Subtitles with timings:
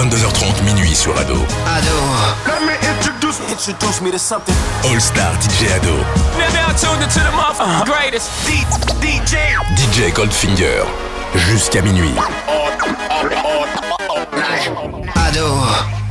[0.00, 1.34] 22h30 minuit sur Ado.
[1.66, 1.96] Ado.
[2.46, 4.54] Let me introduce, introduce me to something.
[4.82, 5.92] All Star DJ Ado.
[6.54, 8.30] Now tuned into the motherfucking greatest.
[9.02, 9.36] DJ.
[9.76, 10.86] DJ Goldfinger.
[11.34, 12.14] Jusqu'à minuit.
[15.16, 15.44] Ado.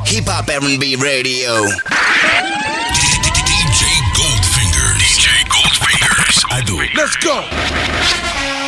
[0.06, 1.66] Hip Hop R&B Radio.
[2.94, 3.82] DJ
[4.14, 4.94] Goldfinger.
[5.00, 6.46] DJ Goldfingers.
[6.52, 6.78] Ado.
[6.94, 8.59] Let's go.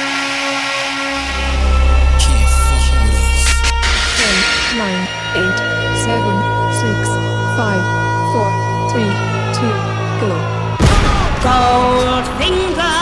[11.51, 12.95] Goldfinger,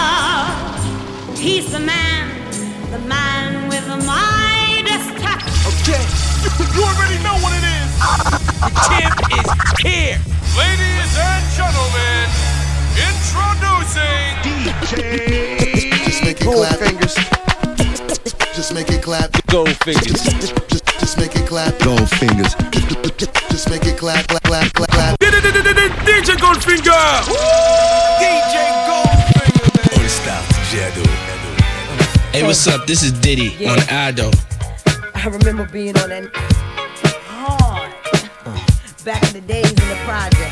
[1.37, 2.25] he's the man,
[2.89, 5.45] the man with the Midas touch.
[5.69, 6.01] Okay,
[6.73, 7.89] you already know what it is.
[8.65, 9.45] The champ is
[9.85, 10.17] here.
[10.57, 12.25] Ladies and gentlemen,
[12.97, 15.93] introducing DJ.
[16.05, 16.79] Just make it clap.
[16.79, 17.15] Fingers.
[18.55, 19.29] Just make it clap.
[19.45, 20.23] Gold fingers.
[20.23, 21.77] Just, just make it clap.
[21.83, 22.55] Gold fingers.
[23.51, 25.28] Just make it clap, clap, clap, clap, clap.
[26.09, 27.21] DJ Goldfinger.
[28.19, 28.55] DJ
[28.89, 29.93] Goldfinger.
[29.93, 31.05] All Star DJ
[32.33, 32.87] Hey, what's up?
[32.87, 33.73] This is Diddy Yeah.
[33.73, 34.31] on Ado.
[35.13, 36.23] I remember being on that
[37.27, 37.91] hard
[39.05, 40.51] back in the days in the project,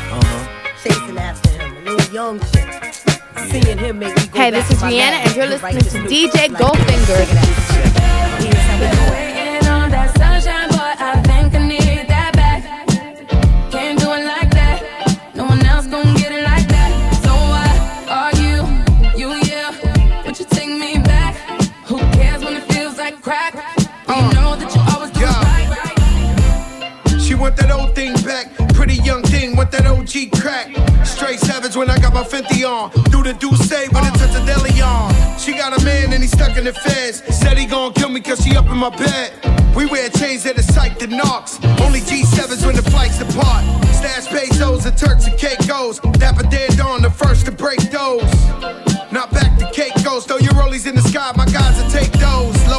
[0.84, 2.68] chasing after him, a little young chick.
[3.50, 6.22] Seeing him make me go Hey, this is Rihanna, and you're listening to to DJ
[6.22, 6.34] roots.
[6.36, 7.16] Like, Goldfinger.
[7.18, 7.48] check it out.
[27.38, 28.46] Want that old thing back.
[28.74, 30.74] Pretty young thing want that OG crack.
[31.06, 32.90] Straight savage when I got my Fenty on.
[33.10, 35.14] Do the do say when it's a deli on.
[35.38, 37.22] She got a man and he stuck in the feds.
[37.34, 39.32] Said he gon' kill me cause she up in my bed.
[39.74, 41.58] We wear chains that are psyched and knocks.
[41.80, 43.64] Only G7s when the flights depart.
[43.94, 46.00] Stash pesos and Turks and Caicos.
[46.18, 48.22] Dapper dead on the first to break those.
[49.12, 50.26] Not back to Caicos.
[50.26, 52.17] Throw your rollies in the sky, my guys take those.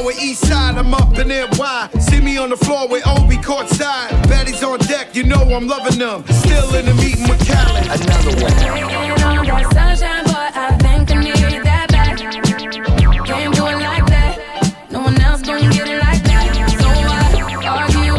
[0.09, 1.90] Lower east side, I'm up in NY.
[2.00, 4.09] See me on the floor with Obi courtside.
[4.24, 6.25] Baddies on deck, you know I'm loving them.
[6.30, 7.86] Still in the meeting with Khaled.
[7.86, 8.53] Another one.
[8.74, 12.18] Waiting on that sunshine, boy, I think I need that back.
[12.18, 14.74] Can't do it like that.
[14.90, 16.56] No one else gon' get it like that.
[16.81, 18.16] So why are you,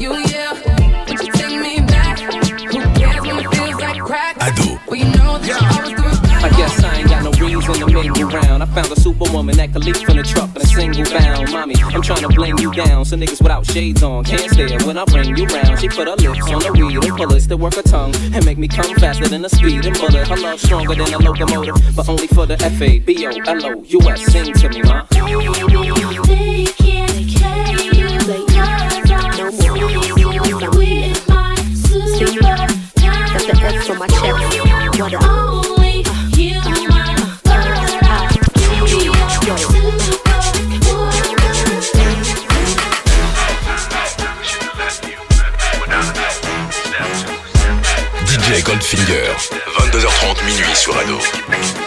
[0.00, 0.52] you, yeah?
[1.06, 2.18] Would you take me back?
[2.18, 4.36] Who cares when it feels like crack?
[4.40, 4.78] Ado.
[4.86, 6.02] Well, you know that you do.
[6.46, 7.05] I guess I
[7.66, 8.62] got make you round.
[8.62, 11.50] I found a superwoman that could leap from the truck in a single bound.
[11.50, 13.04] Mommy, I'm trying to bling you down.
[13.04, 15.80] So niggas without shades on can't stare when I bring you round.
[15.80, 18.58] She put her lips on the weed and bullets to work her tongue and make
[18.58, 20.28] me come faster than a speeding bullet.
[20.28, 23.66] Her love stronger than a locomotive, but only for the F A B O L
[23.66, 24.26] O U S.
[24.26, 25.06] Sing to me, ma.
[33.32, 35.00] That's the F for my chest.
[35.00, 35.45] What up?
[48.62, 49.36] Goldfinger.
[49.78, 51.85] 22h30 minuit sur Ado.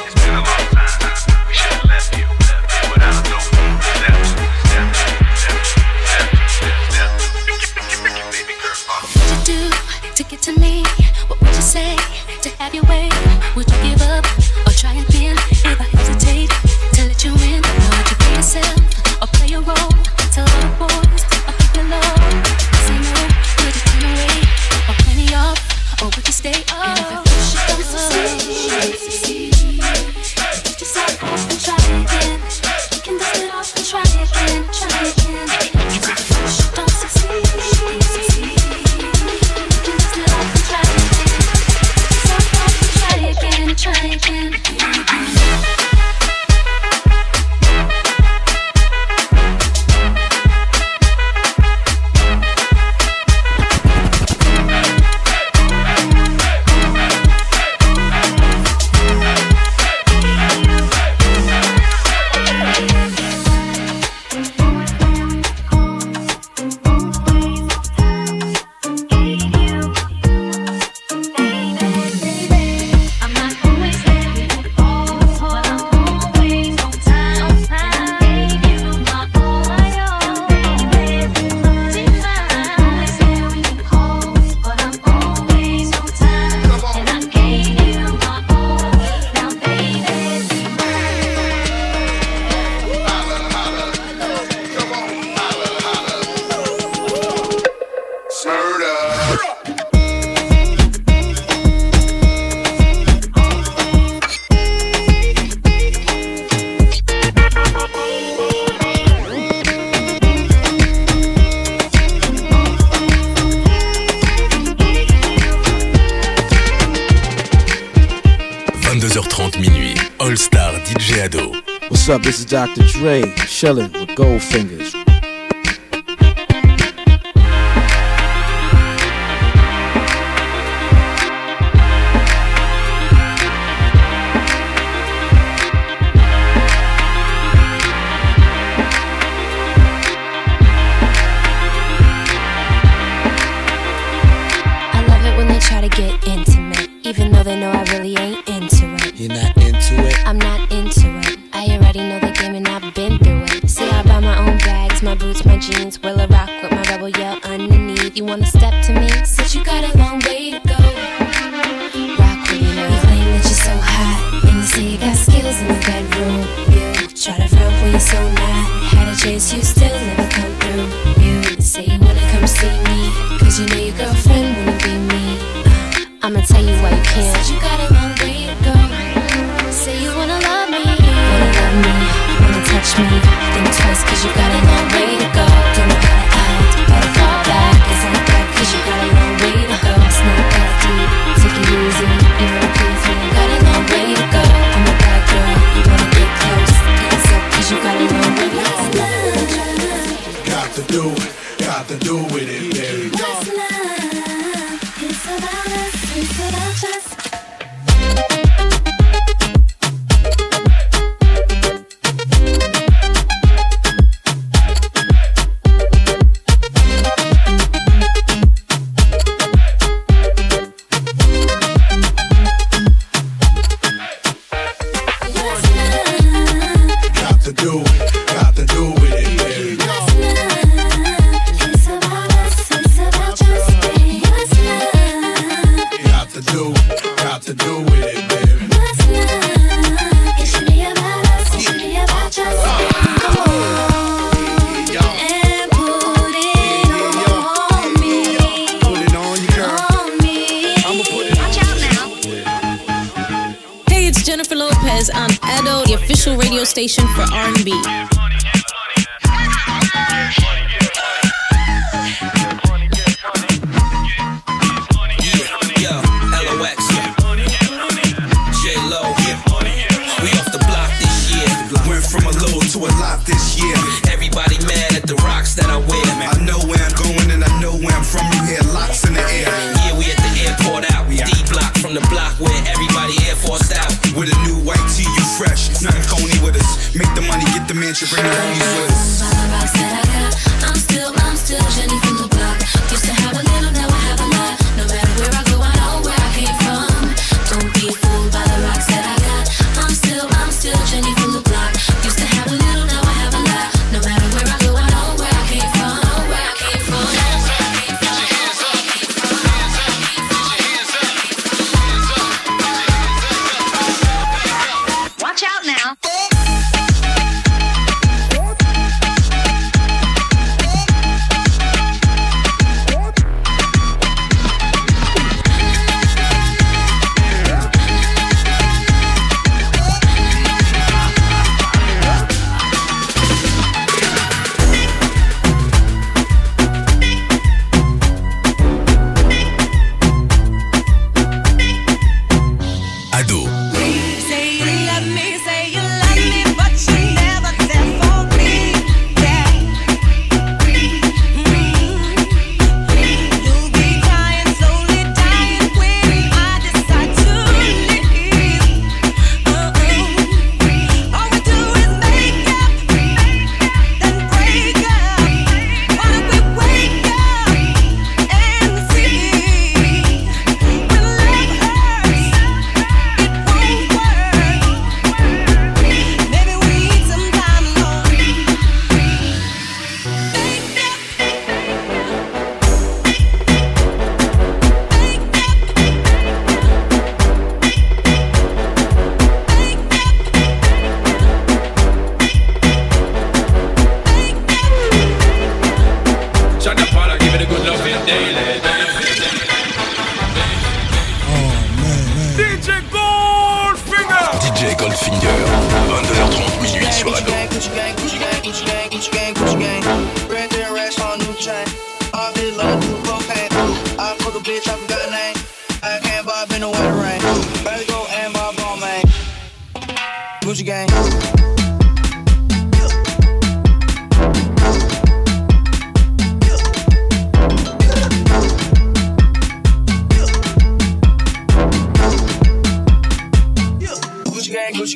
[122.09, 122.25] What's up?
[122.25, 122.81] This is Dr.
[122.87, 124.98] Dre, chilling with Goldfingers.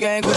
[0.03, 0.32] gang.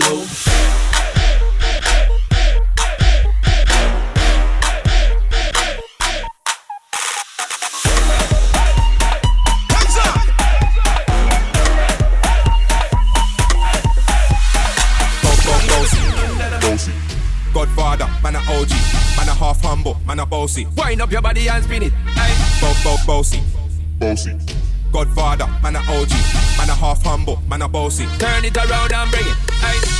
[0.00, 0.24] low.
[17.52, 18.70] Godfather, man a OG,
[19.16, 20.66] man a half humble, man a bossy.
[20.76, 21.92] Wind up your body and spin it.
[22.16, 22.58] Aye.
[22.60, 23.42] Bo bo bossy,
[23.98, 24.32] bossy.
[24.92, 26.10] Godfather, man a OG,
[28.18, 29.38] Turn it around and bring it.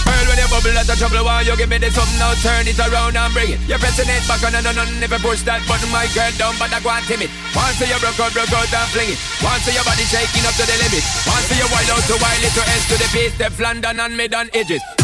[0.04, 2.34] Girl, when you bubble at the trouble, why you give me this something now?
[2.44, 3.60] Turn it around and bring it.
[3.68, 6.32] You're pressing it back on and on and if you push that button, my girl
[6.36, 7.30] down, but I go and timid.
[7.56, 9.18] Once you broke out, broke out and fling it.
[9.40, 11.04] Once your body shaking up to the limit.
[11.24, 14.12] Once you wild out to wild it to S to the base, step London and
[14.16, 14.99] mid on edges.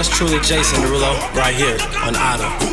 [0.00, 2.69] Yours truly, Jason Derulo, right here on Honor.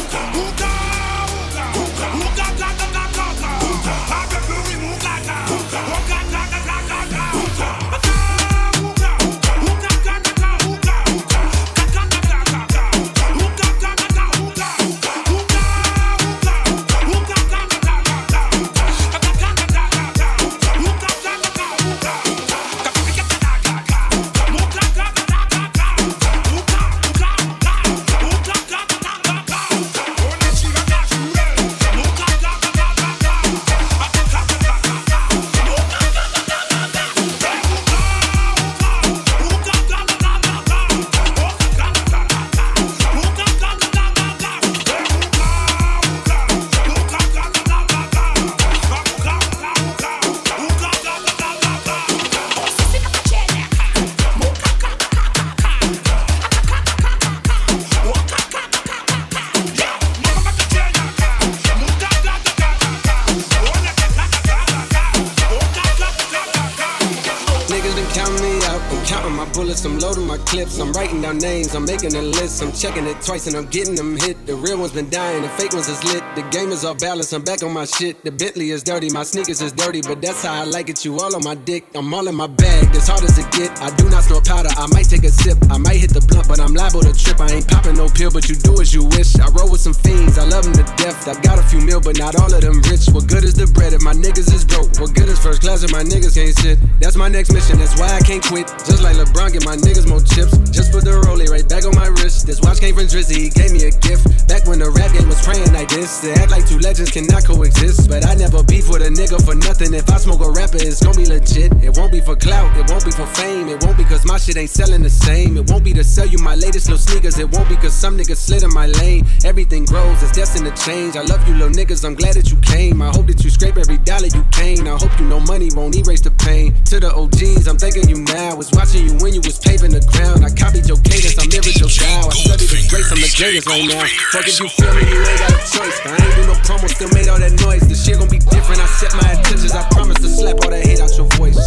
[72.62, 74.46] I'm checking it twice and I'm getting them hit.
[74.48, 76.24] The real ones been dying, the fake ones is lit.
[76.36, 78.24] The game is off balance, I'm back on my shit.
[78.24, 81.06] The Bentley is dirty, my sneakers is dirty, but that's how I like it.
[81.06, 83.70] You all on my dick, I'm all in my bag, as hard as it get.
[83.82, 85.58] I do not snort powder, I might take a sip.
[85.70, 87.40] I might hit the blunt, but I'm liable to trip.
[87.40, 89.38] I ain't popping no pill, but you do as you wish.
[89.38, 91.28] I roll with some fiends, I love them to death.
[91.28, 93.06] I got a few mil, but not all of them rich.
[93.14, 94.98] What good is the bread if my niggas is broke?
[94.98, 96.80] What good is first class if my niggas can't sit?
[97.00, 98.66] That's my next mission, that's why I can't quit.
[98.90, 100.58] Just like LeBron, get my niggas more chips.
[100.74, 102.47] Just put the rollie right back on my wrist.
[102.48, 104.48] This watch came from Drizzy, he gave me a gift.
[104.48, 106.24] Back when the rap game was praying like this.
[106.24, 108.08] They act like two legends cannot coexist.
[108.08, 109.92] But I never beef with a nigga for nothing.
[109.92, 111.76] If I smoke a rapper, it's gonna be legit.
[111.84, 113.68] It won't be for clout, it won't be for fame.
[113.68, 115.60] It won't be cause my shit ain't selling the same.
[115.60, 117.36] It won't be to sell you my latest little sneakers.
[117.36, 119.28] It won't be cause some niggas slid in my lane.
[119.44, 121.20] Everything grows, it's destined to change.
[121.20, 123.02] I love you little niggas, I'm glad that you came.
[123.02, 124.88] I hope that you scrape every dollar you came.
[124.88, 126.72] I hope you know money won't erase the pain.
[126.96, 128.56] To the OGs, I'm thanking you now.
[128.56, 130.48] Was watching you when you was paving the ground.
[130.48, 132.32] I copied your cadence, I'm mirrored your style.
[132.32, 134.06] I studied the greats, I'm the greatest right now.
[134.32, 135.98] Fuck if you feel me, you ain't got a choice.
[136.06, 137.84] I ain't do no promo, still made all that noise.
[137.88, 138.82] The shit gon' be different.
[138.82, 139.74] I set my intentions.
[139.74, 141.58] I promise to slap all that hate out your voice.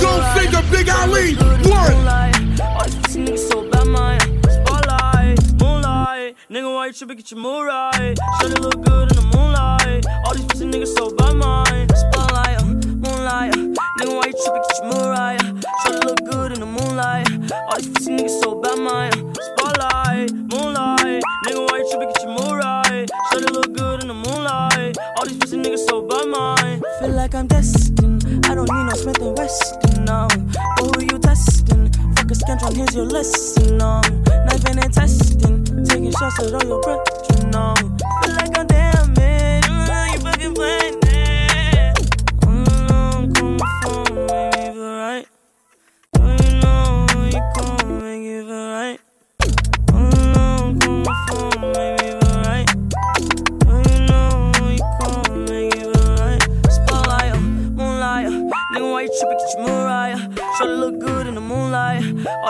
[0.00, 1.36] Goldfinger, Big Ali,
[1.68, 2.08] one.
[2.60, 4.20] All these pussy niggas so bad, man.
[4.48, 6.36] Spotlight, moonlight.
[6.50, 7.16] Nigga, why you tripping?
[7.16, 8.16] Get your mood right.
[8.40, 10.06] Should it look good in the moonlight?
[10.24, 11.88] All these pussy niggas so bad, man.
[11.94, 12.29] Spotlight,
[13.30, 13.50] uh.
[13.98, 14.62] Nigga, why you tripping?
[14.66, 15.40] Get your mood right.
[15.82, 17.28] Should look good in the moonlight?
[17.52, 19.12] All these pussy niggas so bad, man.
[19.34, 21.22] Spotlight, moonlight.
[21.46, 22.12] Nigga, why you tripping?
[22.12, 23.06] Get your mood right.
[23.30, 24.96] Should look good in the moonlight?
[25.16, 26.82] All these pussy niggas so bad, man.
[27.00, 28.46] Feel like I'm destined.
[28.46, 30.28] I don't need no Smith and Wesson now.
[30.76, 31.92] But who you testing?
[32.16, 34.02] Fuck a scantron, here's your lesson now.
[34.46, 37.74] Knifing and testing, taking shots at all your brethren now.
[37.76, 38.69] Feel like I'm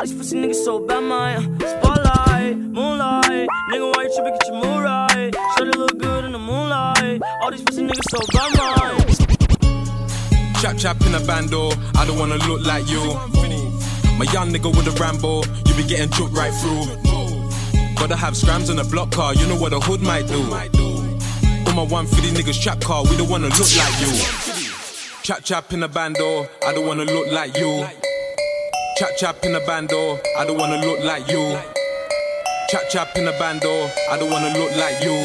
[0.00, 1.62] All these pussy niggas so bad, man.
[1.62, 4.32] uh, Spotlight, moonlight, nigga, why you tripping?
[4.32, 5.30] Get your mood right.
[5.58, 7.20] To look good in the moonlight.
[7.42, 10.54] All these pussy niggas so bad, man.
[10.62, 13.12] Chap chap in a bando, I don't wanna look like you.
[14.16, 16.86] My young nigga with a Rambo, you be getting choked right through.
[17.96, 20.40] Gotta have scrams on a block car, you know what a hood might do.
[20.40, 24.16] All my 150 niggas trap car, we don't wanna look like you.
[25.22, 27.84] Chap chap in a bando, I don't wanna look like you.
[29.00, 31.56] Chap chap in the bando, I don't wanna look like you.
[32.68, 35.24] Chap chap in the bando, I don't wanna look like you.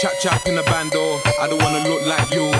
[0.00, 2.50] Chap chap in the bando, I don't wanna look like you.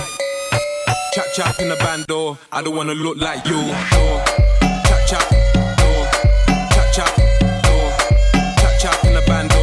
[1.11, 3.59] Chap chap in the bando, I don't wanna look like you.
[3.59, 4.23] Oh,
[4.87, 5.27] chap chap,
[5.83, 6.07] oh,
[6.71, 7.11] chap chap,
[7.67, 7.91] oh,
[8.55, 9.59] chap chap in the bando,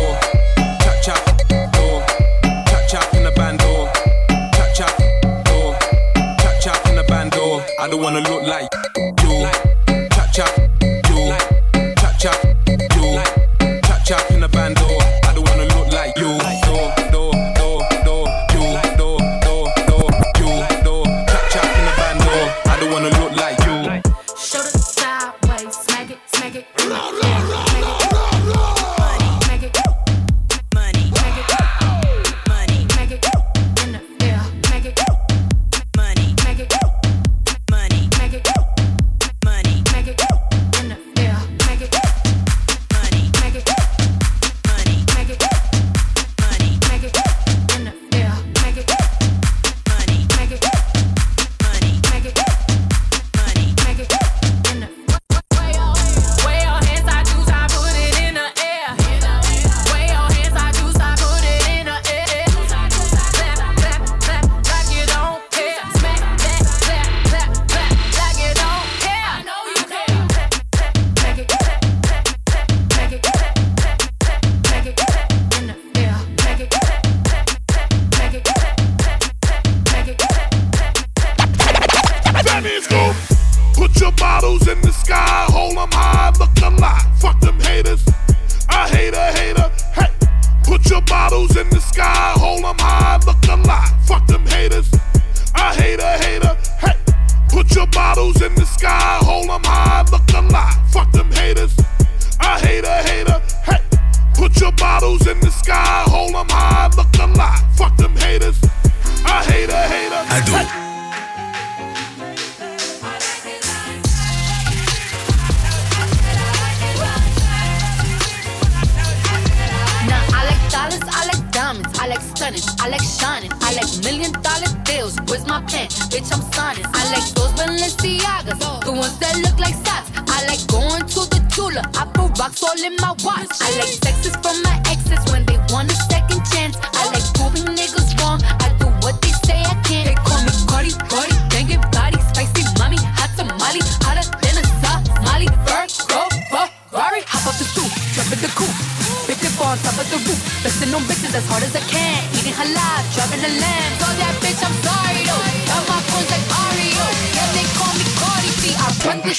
[0.84, 1.18] chap chap,
[1.80, 2.04] oh,
[2.68, 3.88] chap chap in the bando,
[4.52, 4.92] chap chap,
[5.48, 5.72] oh,
[6.36, 8.68] chap chap in the bando, I don't wanna look like
[9.22, 9.75] you
[10.36, 10.75] chop.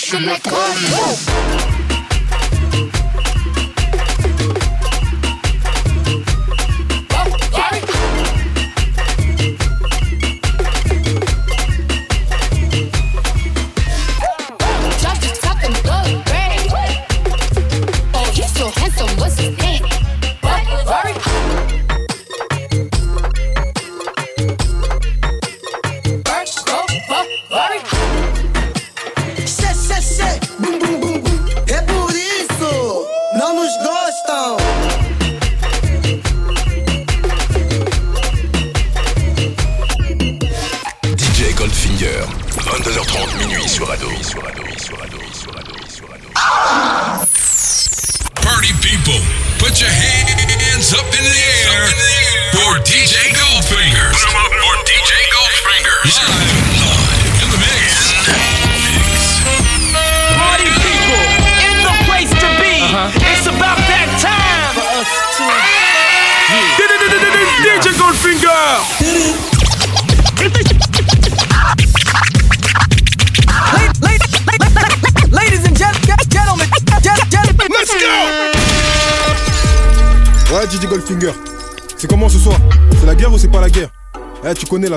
[0.08, 1.67] action like cardio.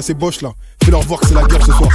[0.03, 0.53] ces boches là.
[0.83, 1.90] Fais leur voir que c'est la guerre ce soir.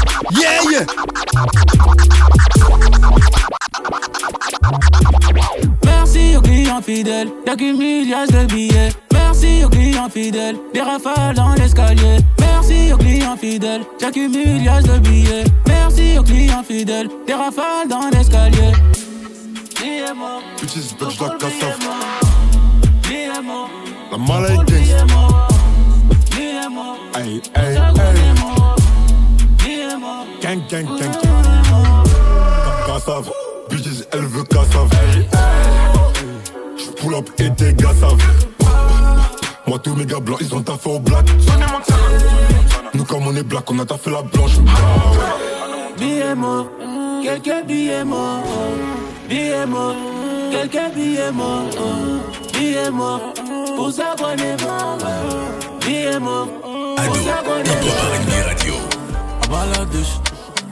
[43.65, 44.57] Comme on est black, on a taffé la blanche.
[45.97, 46.67] Billets morts,
[47.23, 48.43] quelques billets morts.
[49.29, 49.95] Billets morts,
[50.51, 51.63] quelques billets morts.
[52.53, 53.33] Billets morts,
[53.75, 54.97] pour qu'on est mort.
[54.97, 56.47] Pour qu'on mort.
[58.47, 58.73] Radio.
[59.49, 60.19] Baladouche,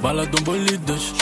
[0.02, 1.14] balade en bolidouche.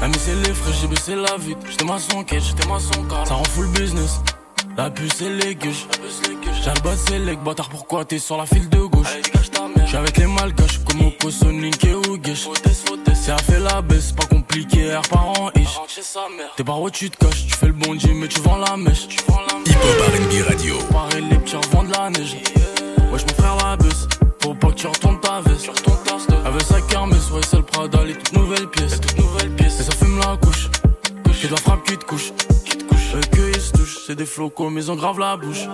[0.00, 1.60] La mise c'est les frais, j'ai baissé la vitre.
[1.70, 3.26] J'étais ma son quête, j'étais ma son car.
[3.26, 4.20] Ça rend full business.
[4.76, 5.86] La puce et les gueuches.
[6.62, 9.33] J'ai le c'est les bâtard, pourquoi t'es sur la file de gauche?
[9.86, 12.48] J'suis avec les malgaches, comme au et au guiche.
[13.14, 15.78] Si elle fait la baisse, pas compliqué, air par an ish.
[16.56, 19.04] T'es par où tu te caches, tu fais le bondi, mais tu vends la mèche.
[19.04, 20.74] Hip Hop R&B Radio.
[20.92, 22.36] Pareil, les petits revendent la neige.
[23.12, 24.06] Wesh, mon frère la baisse.
[24.42, 25.70] Faut pas que tu retournes ta veste.
[26.52, 29.00] Veut sa kermesse, ouais, c'est le Prada, les toutes nouvelles pièces.
[29.58, 30.68] Et ça fume la couche.
[31.32, 32.32] C'est de la frappe qui te couche.
[33.14, 35.66] Eux que ils se touchent, c'est des flocos, mais ils ont grave la bouche.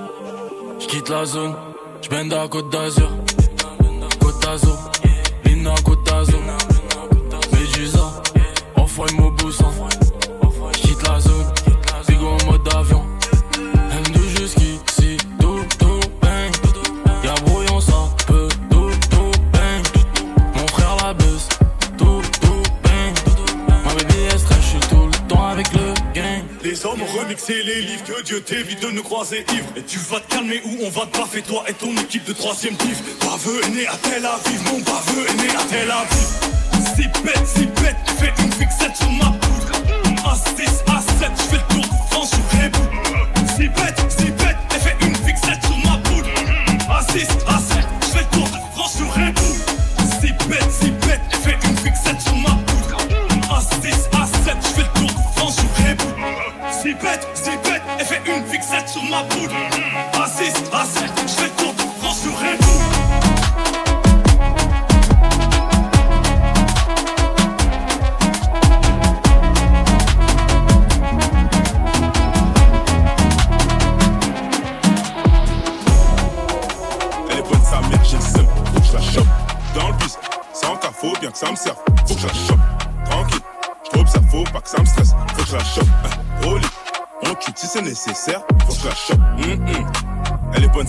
[0.78, 1.54] J'quitte la zone,
[2.02, 3.10] j'bende à Côte d'Azur.
[4.30, 4.78] cota azul
[5.42, 5.54] E
[27.30, 29.68] Remixé les livres, que Dieu t'évite de nous croiser ivre.
[29.76, 32.32] Et tu vas te calmer ou on va te baffer toi et ton équipe de
[32.32, 33.00] troisième div.
[33.20, 36.26] Baveux est né à Tel Aviv, mon baveux est né à Tel Aviv.
[36.96, 39.70] Si bête, si bête, tu fais une fixette sur ma poudre.
[40.24, 42.90] A6, A7, je fais le tour de France Reboot.
[43.56, 44.39] Si bête, si bête,
[59.10, 59.59] ma poudre.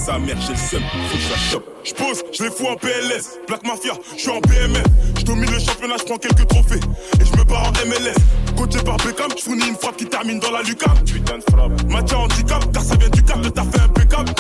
[0.06, 1.66] Sa mère, j'ai le seum, faut que je la chope.
[1.84, 4.84] Je pose, je les fous en PLS, Black Mafia, je suis en BMF.
[5.20, 6.80] Je domine le championnat, je prends quelques trophées
[7.20, 8.16] et je me barre en MLS.
[8.58, 10.98] Coaché par Beckham, je fournis une frappe qui termine dans la lucarne.
[11.06, 11.84] Putain de frappe.
[11.90, 14.32] Match handicap, car ça vient du cap, t'as fait impeccable.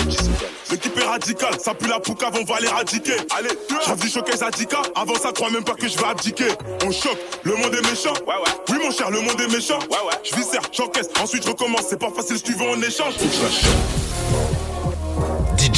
[0.71, 3.17] L'équipe est radicale, ça pue la poucave, on va l'éradiquer.
[3.37, 3.49] Allez,
[3.85, 6.49] j'en du showcase Adika, avant ça, crois même pas que je vais abdiquer.
[6.85, 8.13] On choque, le monde est méchant.
[8.27, 8.51] Ouais, ouais.
[8.69, 9.79] Oui, mon cher, le monde est méchant.
[9.89, 10.17] Ouais, ouais.
[10.23, 11.85] Je viscère, j'encaisse, ensuite je recommence.
[11.89, 13.13] C'est pas facile si tu veux en échange.
[13.17, 14.00] Faut que je la chope.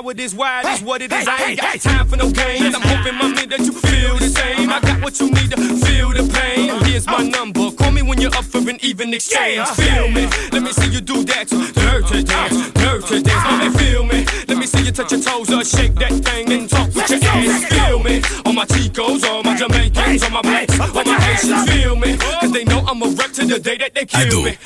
[0.00, 1.28] is, how it is, why it is, what it is.
[1.28, 2.74] I ain't got time for no games.
[2.74, 4.70] I'm hoping, mommy, that you feel the same.
[4.70, 6.84] I got what you need to feel the pain.
[6.84, 7.70] Here's my number.
[7.72, 9.68] Call me when you're up for an even exchange.
[9.68, 10.26] Feel me.
[10.52, 11.48] Let me see you do that.
[11.48, 13.44] Dirty dance, dirty dance.
[13.44, 14.24] Mommy, feel me.
[14.48, 17.20] Let me see you touch your toes or shake that thing and talk with your
[17.22, 17.64] ass.
[17.64, 18.22] Feel me.
[18.46, 21.70] All my Chicos, all my Jamaicans, all my blacks, all my Haitians.
[21.70, 22.16] Feel me.
[22.16, 24.56] Cause they know I'm a wreck to the day that they kill me.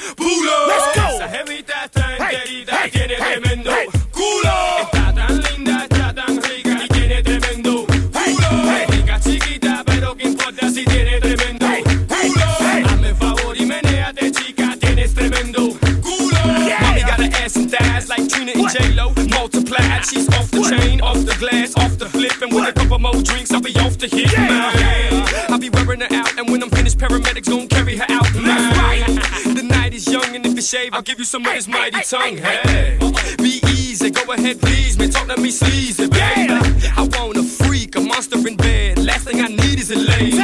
[24.04, 25.14] I'll be off the.
[25.14, 25.50] Man.
[25.50, 28.26] I'll be wearing her out, and when I'm finished, paramedics gon' carry her out.
[28.34, 29.54] That's right.
[29.54, 32.02] The night is young, and if you shave, I'll give you some of this mighty
[32.02, 32.36] tongue.
[32.36, 32.98] Hey,
[33.38, 35.10] be easy, go ahead, please, man.
[35.10, 36.52] Talk to me sleazy, baby.
[36.96, 38.98] I want a freak, a monster in bed.
[38.98, 40.38] Last thing I need is a lady.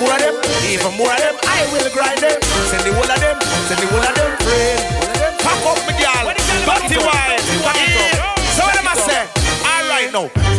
[0.00, 0.34] Four of them,
[0.64, 2.40] even more of them, I will grind them.
[2.72, 3.36] Send the whole of them,
[3.68, 4.09] send the whole of them,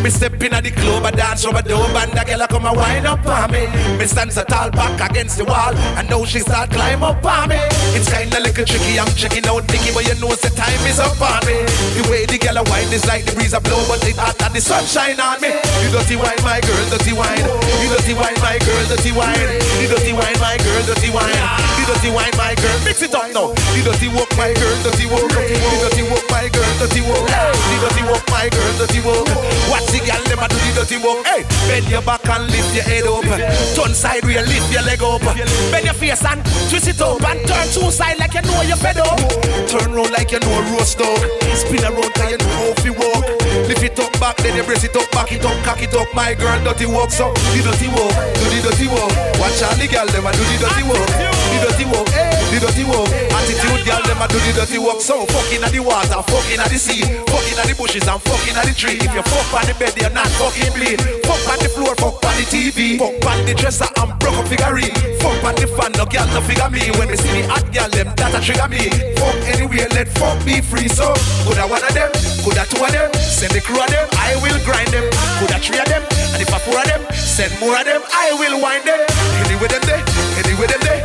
[0.02, 2.46] me step in at the club, I dance from a door, and the girl a
[2.48, 3.70] come and wind up on me.
[3.98, 7.48] Me stand so tall back against the wall, and now she start climb up on
[7.48, 7.60] me.
[7.94, 11.20] It's kinda little tricky, I'm checking out Nicky, but you know the time is up
[11.22, 11.62] on me.
[11.94, 14.40] The way the girl a wine is like the breeze a blow, but it hot
[14.42, 15.54] and the sunshine on me.
[15.82, 17.46] You dirty wine, my girl, dirty wine.
[17.78, 19.38] You dirty wine, my girl, dirty wine.
[19.78, 21.71] The dirty wine, my girl, dirty wine.
[21.82, 23.50] The dirty wine, my girl, mix it up now.
[23.74, 25.26] The dirty walk, my girl, dirty walk.
[25.34, 27.26] The dirty walk, my girl, dirty walk.
[27.26, 29.26] The dirty walk, my girl, dirty walk.
[29.66, 31.26] Watch the girl, them do the dirty walk.
[31.26, 33.26] Hey, bend your back and lift your head up.
[33.74, 35.26] Turn side where lift your leg up.
[35.74, 36.38] Bend your face and
[36.70, 39.18] twist it up and turn two side like you know you're fed up.
[39.66, 41.18] Turn round like you know a roast dog.
[41.58, 43.41] Spin around cause you know how to walk.
[43.68, 46.08] Lift it up back, then you brace it up, back it up, cock it up.
[46.14, 49.12] My girl, dirty walk, so the dirty walk, do the dirty walk.
[49.38, 51.08] Watch all the girl, them a do the dirty walk.
[51.52, 52.31] The dirty walk, the
[52.62, 53.10] dirty work.
[53.34, 55.02] Attitude girl, them a do the dirty work.
[55.02, 58.54] So fucking at the water, fucking at the sea, fucking at the bushes and fucking
[58.54, 59.02] at the tree.
[59.02, 61.02] If you fuck on the bed, you're not fucking bleed.
[61.26, 64.46] Fuck on the floor, fuck on the TV, fuck on the dresser and broke up
[64.46, 64.94] figurine.
[65.18, 66.86] Fuck on the fan, no girl no figure me.
[66.94, 68.86] When they see me hot girl, them that a trigger me.
[69.18, 70.86] Fuck anywhere, let fuck be free.
[70.86, 71.10] So
[71.42, 72.14] coulda one of them,
[72.46, 75.10] coulda two of them, send the crew of them, I will grind them.
[75.42, 78.30] Coulda three of them, and if I four of them, send more of them, I
[78.38, 79.02] will wind them.
[79.42, 80.02] Anyway them there,
[80.38, 81.01] anyway them there,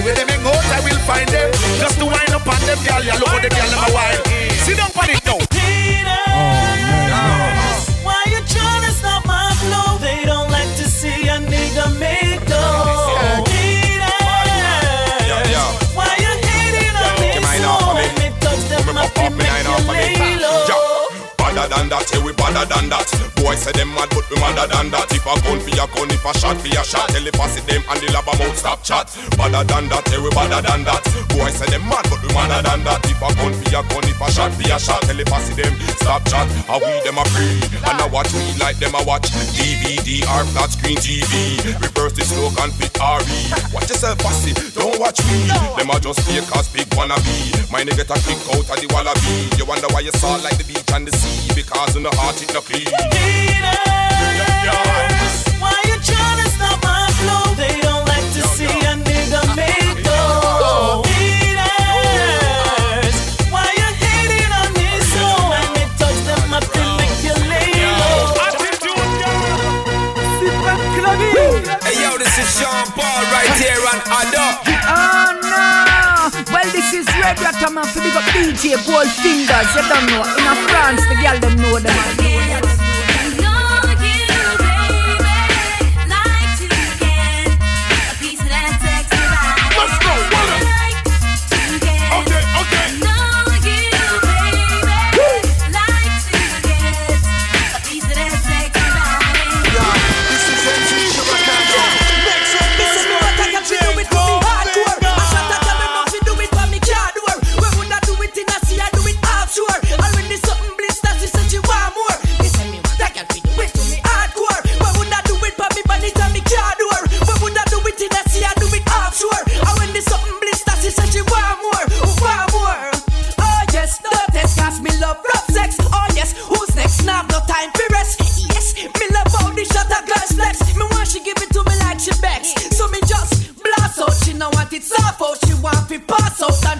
[0.00, 1.52] anyway them hang out, I will find them.
[1.78, 4.16] Just to wind up on them, girl, you look how the girl them a wine.
[4.64, 5.38] Sit down on it now.
[8.04, 9.98] Why you tryna stop my flow?
[10.00, 13.44] They don't like to see a nigga make dough.
[13.44, 14.08] Haters,
[15.94, 17.30] why you hating on me
[17.60, 17.72] so?
[17.92, 20.64] Let me touch them up and make you lay low.
[21.36, 23.19] Badder than that, yeah, we badder than that.
[23.60, 25.12] Say them mad, but we madder than that.
[25.12, 27.60] If a gun for a gun, if a shot for a shot, tell the pass
[27.60, 29.12] them and the lab about stop chat.
[29.36, 31.04] Badder than that, yeah, we badder than that.
[31.28, 33.04] Boy say them mad, but we madder than that.
[33.04, 35.44] If a gun for a gun, if a shot for a shot, tell the pass
[35.52, 36.48] them stop chat.
[36.64, 40.48] How we them a free, and I watch we like them a watch DVD or
[40.56, 41.60] flat screen TV.
[41.84, 43.40] Reverse the slogan fit RE.
[43.76, 45.52] Watch yourself, fussy, don't watch me.
[45.76, 47.52] Them a just fake cause big wanna be.
[47.68, 49.52] Mine get a kick out of the wallaby.
[49.60, 52.40] You wonder why you saw like the beach and the sea because in the heart
[52.40, 53.49] it no clean.
[55.60, 57.54] Why you tryna stop my flow?
[57.56, 61.02] They don't like to see a nigga make dough.
[61.06, 63.16] Haters,
[63.50, 65.24] why you hating on me so?
[65.50, 67.72] When me touch them up, they make you lay.
[71.84, 74.46] Hey yo, this is Sean Paul right here on Ado.
[75.50, 75.62] No!
[76.52, 79.68] Well, this is Red Rat man for up DJ Gold Fingers.
[79.74, 80.22] You don't know.
[80.22, 81.96] In France, the girl them know them.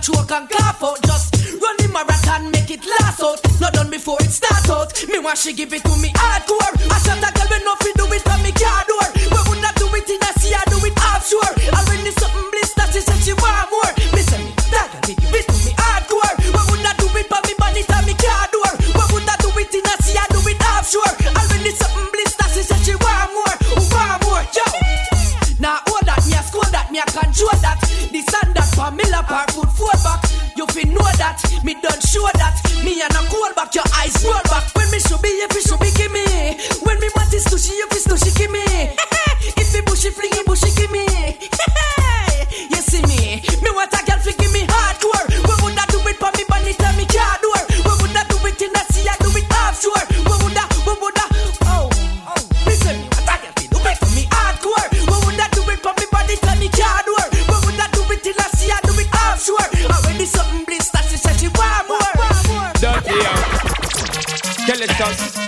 [0.01, 1.03] And choke and cough out.
[1.03, 3.41] Just run the marathon, make it last out.
[3.61, 4.89] Not done before it start out.
[5.09, 6.73] Me want she give it to me hardcore.
[6.91, 9.07] I shot a girl when nothing do it from me car door.
[9.15, 11.53] We would not do it in a sea, I do it offshore.
[11.77, 12.50] And when the something
[31.43, 31.65] that.
[31.65, 32.61] Me done show that.
[32.85, 33.53] Me and a cool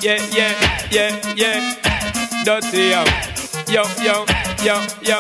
[0.03, 2.43] Yeah, yeah, yeah, yeah.
[2.45, 3.07] Dirty young.
[3.71, 4.27] Yo, yo,
[4.67, 5.19] yo, yo.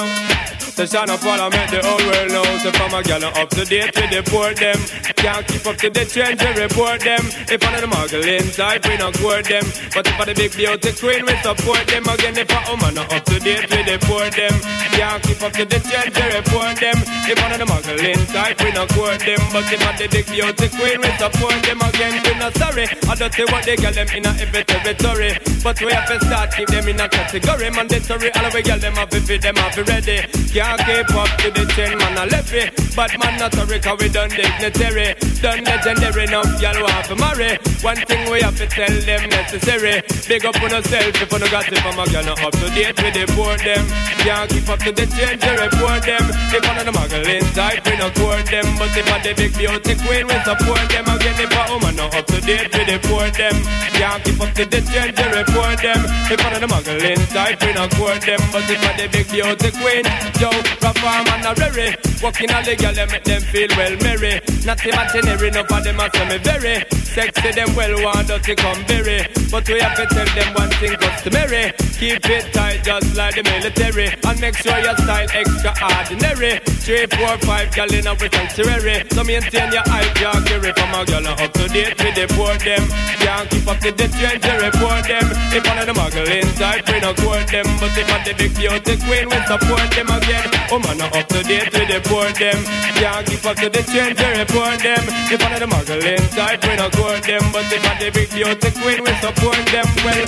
[0.75, 3.49] The shine up all I make the whole world know So from a gal up
[3.51, 4.81] to date with the poor them
[5.23, 6.35] Can't keep up to the trend.
[6.43, 7.23] To report them.
[7.47, 9.63] If of the muggling type we not court them.
[9.95, 12.03] But if I the big beauty queen we support them.
[12.11, 14.51] Again if a woman not up to date the poor them.
[14.99, 16.99] Can't keep up to the trend to report them.
[17.31, 19.39] If of the muggling type we not court them.
[19.55, 21.79] But if I the big beauty queen we support them.
[21.79, 22.91] Again we not sorry.
[23.07, 25.39] I don't see what they get them in a every territory.
[25.63, 27.71] But we have to start keep them in a category.
[27.71, 30.27] Mandatory all we get them have to feed them have to ready.
[30.51, 32.75] Can't keep up to the trend, man, I left it.
[32.99, 35.12] But man, not sorry, cause we done dignitary.
[35.43, 37.59] Done legendary, enough, y'all want to marry.
[37.83, 40.03] One thing we have to tell them necessary.
[40.29, 42.95] Big up on yourself if no got it from a girl, not up to date
[43.03, 43.85] with the poor them.
[44.23, 46.25] Can't keep up to the trend, you report them.
[46.55, 48.67] If one of the muggling type, we not court them.
[48.79, 51.05] But if I the big beauty queen, we support them.
[51.11, 53.57] Again, if a woman not up to date with the poor them.
[53.99, 56.01] Can't keep up to the trend, you report them.
[56.31, 58.41] If one of the muggling type, we not court them.
[58.55, 60.07] But if I the big beauty queen,
[60.39, 61.99] yo, perform and a rary.
[62.23, 64.39] Walking all the girl, make them feel well merry.
[64.63, 67.03] Not imaginary, no for them a say me very.
[67.13, 69.27] Sexy them well want us to come berry.
[69.51, 71.73] But we have to tell them one thing customary.
[72.01, 74.09] Keep it tight just like the military.
[74.25, 76.61] And make sure your style extraordinary.
[76.81, 79.05] Three, four, five girl in a sanctuary.
[79.13, 82.85] So maintain your eye jaggery from a girl up to date with the poor them.
[83.21, 85.27] Can't keep up to the trend to report them.
[85.53, 87.67] If one of the muggling type, we no court them.
[87.77, 90.49] But if I the big beauty queen, we support them again.
[90.73, 92.59] Oh man, not up to date with the poor them.
[92.97, 95.05] Can't keep up to the trend to report them.
[95.31, 97.43] If one of the muggling type, we no court them.
[97.53, 100.27] But if I the big beauty queen, we support them well.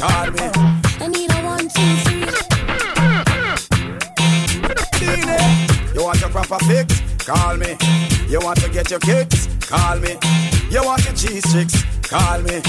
[0.00, 0.46] Call me.
[1.00, 2.24] I need a one, two, three.
[5.94, 7.00] You want your proper fix?
[7.24, 7.76] Call me.
[8.28, 9.48] You want to get your kicks?
[9.68, 10.16] Call me.
[10.70, 11.84] You want your cheese tricks?
[12.02, 12.62] Call me.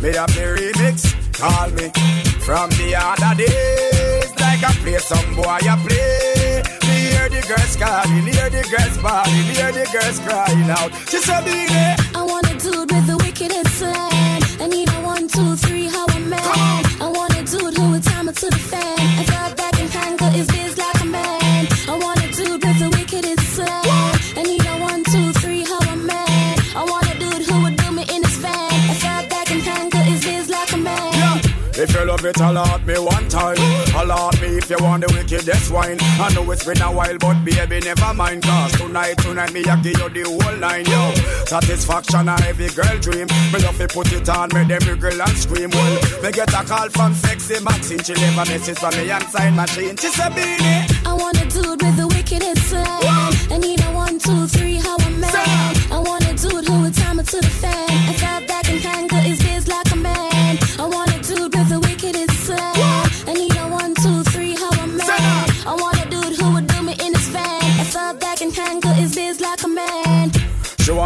[0.00, 1.12] Made up the remix?
[1.32, 1.90] Call me.
[2.44, 6.81] From the other days, like I play some boy, I play.
[7.12, 10.90] Hear the girls calling, hear the girls bawling, hear the girls crying out.
[11.10, 14.42] She said, "Beenie." I want a dude with the wickedest slang.
[14.64, 16.82] I need a one, two, three, how a man.
[17.04, 18.98] I want a dude who would time it to the fan.
[19.20, 21.62] I thought back and handle his biz like a man.
[21.92, 24.14] I want a dude with the wickedest slang.
[24.40, 26.54] I need a one, two, three, how a man.
[26.80, 28.72] I want a dude who would do me in his van.
[28.92, 31.40] I thought back and handle his biz like a man.
[31.74, 33.56] If you love it, allot me one time.
[34.62, 35.98] If you want the wickedest wine.
[36.00, 38.44] I know it's been a while, but baby, never mind.
[38.44, 41.02] Cause tonight, tonight, me, I give you the whole line, yo.
[41.50, 43.26] Satisfaction, a every girl dream.
[43.50, 45.70] Me love to put it on, make them wriggle and scream.
[45.70, 48.04] Well, me get a call from sexy Maxine.
[48.06, 49.96] She leave a message from me and sign machine.
[49.96, 50.86] She said, Beenie.
[51.06, 52.86] I want a dude with the wickedest slang.
[53.50, 55.74] I need a one, two, three, how a man.
[55.90, 58.41] I want a dude who would time it to the fan.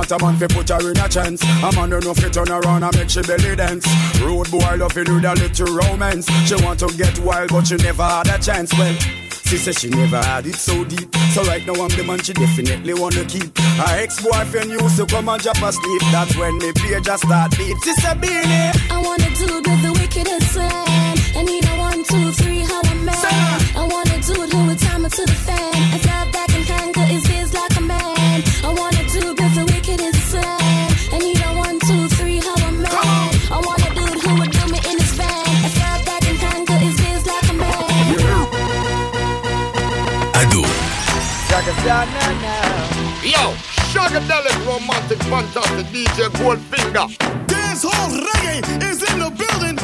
[0.08, 1.42] Want a man fi put her in a chance.
[1.42, 3.86] A man who know fi turn around and make she belly dance.
[4.20, 6.26] Rude boy love with a little romance.
[6.46, 8.72] She want to get wild but she never had a chance.
[8.74, 8.94] Well.
[9.46, 11.12] She said she never had it so deep.
[11.32, 13.56] So right now I'm the man she definitely wanna keep.
[13.58, 16.02] Her ex-boyfriend used to come and drop asleep.
[16.12, 17.76] That's when me page just start beat.
[17.82, 18.70] She said, Beenie.
[18.90, 20.95] I wanna do the wickedest slang.
[41.96, 43.54] Yo,
[43.88, 47.08] Shagadelic romantic fantastic DJ Goldfinger.
[47.46, 49.76] Dance hall reggae is in the building.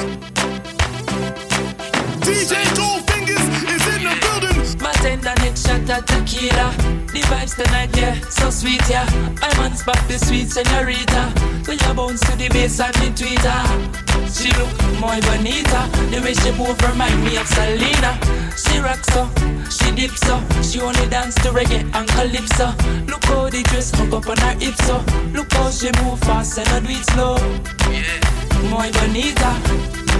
[2.20, 4.58] DJ Goldfingers is in the building.
[4.78, 7.01] My Bartender next shot at tequila.
[7.12, 9.04] The vibes tonight, yeah, so sweet, yeah.
[9.40, 11.28] My man's back the sweet senorita.
[11.68, 14.02] When you bounce to the bass and the tweeter.
[14.32, 15.92] She look muy bonita.
[16.08, 18.16] The way she move remind me of Selena.
[18.56, 19.28] She rocks so,
[19.68, 20.40] she dips so.
[20.62, 22.72] She only dance to reggae and calypso.
[23.04, 24.96] Look how the dress hook up on her hips so.
[25.36, 27.36] Look how she move fast and not do it slow.
[27.92, 28.24] Yeah,
[28.72, 29.52] muy bonita.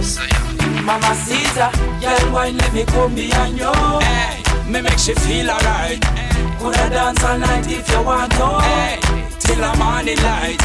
[0.04, 0.82] So yeah.
[0.84, 1.70] Mama Caesar,
[2.00, 3.72] girl, wine let me come behind you.
[4.04, 6.31] Hey, me make she feel alright.
[6.62, 8.46] Coulda dance all night if you want to.
[8.60, 9.00] Hey,
[9.40, 10.62] till the morning light.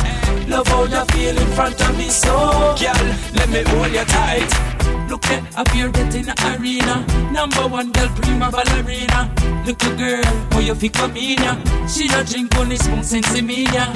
[0.48, 4.76] Love how you feel in front of me, so girl, let me hold you tight.
[5.10, 7.05] Look at up here getting the arena.
[7.32, 9.32] Number one girl, prima ballerina.
[9.66, 11.55] Little girl, how you fi come in ya?
[11.88, 13.88] She no drink only spoon sense me ya.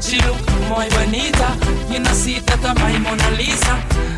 [0.00, 0.38] She look
[0.68, 1.50] muy bonita.
[1.90, 3.74] You know see that I'm my Mona Lisa.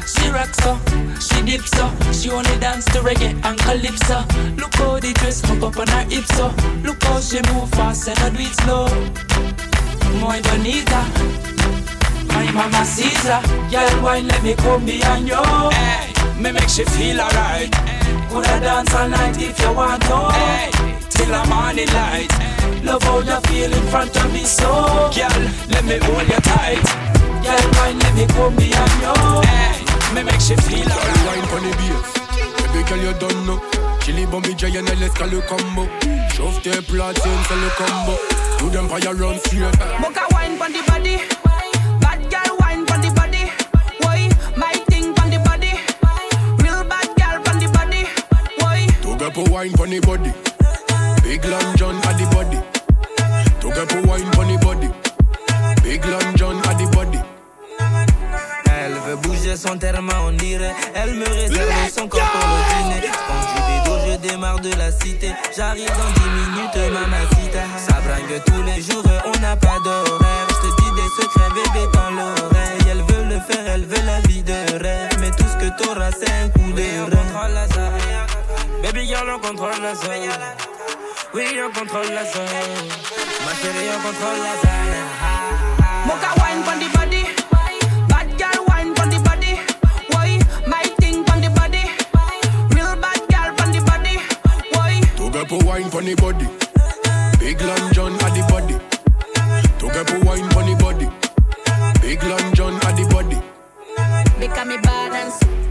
[0.06, 0.76] She rocks so,
[1.20, 1.88] she dips so.
[2.12, 4.24] She only dance to reggae and calypso.
[4.56, 6.52] Look how the dress hook up on her hips so.
[6.82, 8.86] Look how she move fast and I do it slow.
[10.20, 11.04] Muy bonita.
[12.28, 15.42] My mama Caesar, girl, wine let me come behind you.
[15.72, 17.70] Hey, me make she feel alright.
[18.30, 20.16] Coulda dance all night if you want to.
[20.32, 20.70] Hey,
[21.10, 22.30] till the morning light.
[22.84, 26.84] Love how you feel in front of me, so girl, let me hold you tight.
[27.42, 29.14] Girl, wine let me come behind you.
[29.48, 31.26] Hey, me make she feel alright.
[31.26, 32.18] wine for the bass.
[32.72, 33.58] Baby girl, you don't know.
[34.00, 35.88] Chili bombi giant, let's call le combo.
[36.34, 38.14] Chauffe tes platines, c'est le combo.
[38.58, 39.78] Do them fire run straight.
[40.00, 41.47] Boca wine pon the body.
[49.38, 50.32] Pour wine for the body.
[51.22, 52.58] Big Long John at the body.
[53.60, 54.90] To get pour wine for the body.
[55.80, 57.20] Big Long John at the body.
[58.66, 60.74] Elle veut bouger son terme, on dirait.
[60.92, 63.06] Elle me réserve son corps pour le dîner.
[63.28, 65.30] Quand du bédo, je démarre de la cité.
[65.56, 67.62] J'arrive dans 10 minutes, mamacita.
[67.76, 70.48] Ça bringue tous les jours, on n'a pas d'horaire.
[70.48, 72.90] Je te dis des secrets, bébé, dans l'oreille.
[72.90, 75.16] Elle veut le faire, elle veut la vie de rêve.
[75.20, 77.18] Mais tout ce que t'auras, c'est un coup de rein.
[78.88, 80.32] Baby girl, on contrôle la zone.
[81.34, 82.48] Oui, on contrôle la zone.
[83.44, 84.96] Ma chérie, on contrôle la zone.
[86.06, 87.22] Mocha wine pon the body.
[88.08, 89.60] Bad girl wine pon the body.
[90.08, 90.38] Why?
[90.66, 91.84] My thing pon the body.
[92.74, 94.20] Real bad girl pon the body.
[94.72, 95.02] Why?
[95.18, 96.48] To get pour wine for the body.
[97.38, 98.78] Big Long John at the body.
[99.80, 101.08] To get pour wine for the body.
[102.00, 103.38] Big Long John at the body.
[104.40, 105.67] Because me balance.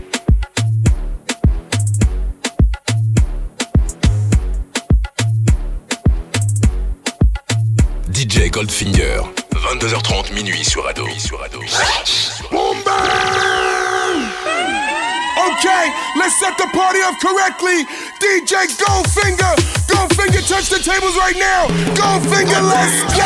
[8.27, 9.23] DJ Goldfinger,
[9.55, 11.07] 22h30 minuit sur Ado.
[11.17, 11.61] Sur Ado.
[12.51, 12.75] Boom!
[15.47, 15.85] Okay,
[16.19, 17.87] let's set the party up correctly.
[18.19, 19.55] DJ Goldfinger,
[19.87, 21.67] Goldfinger, touch the tables right now.
[21.95, 23.23] Goldfinger, let's go!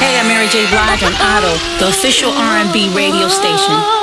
[0.00, 0.66] Hey, I'm Mary J.
[0.70, 3.97] Blige on Ado, the official R&B radio station.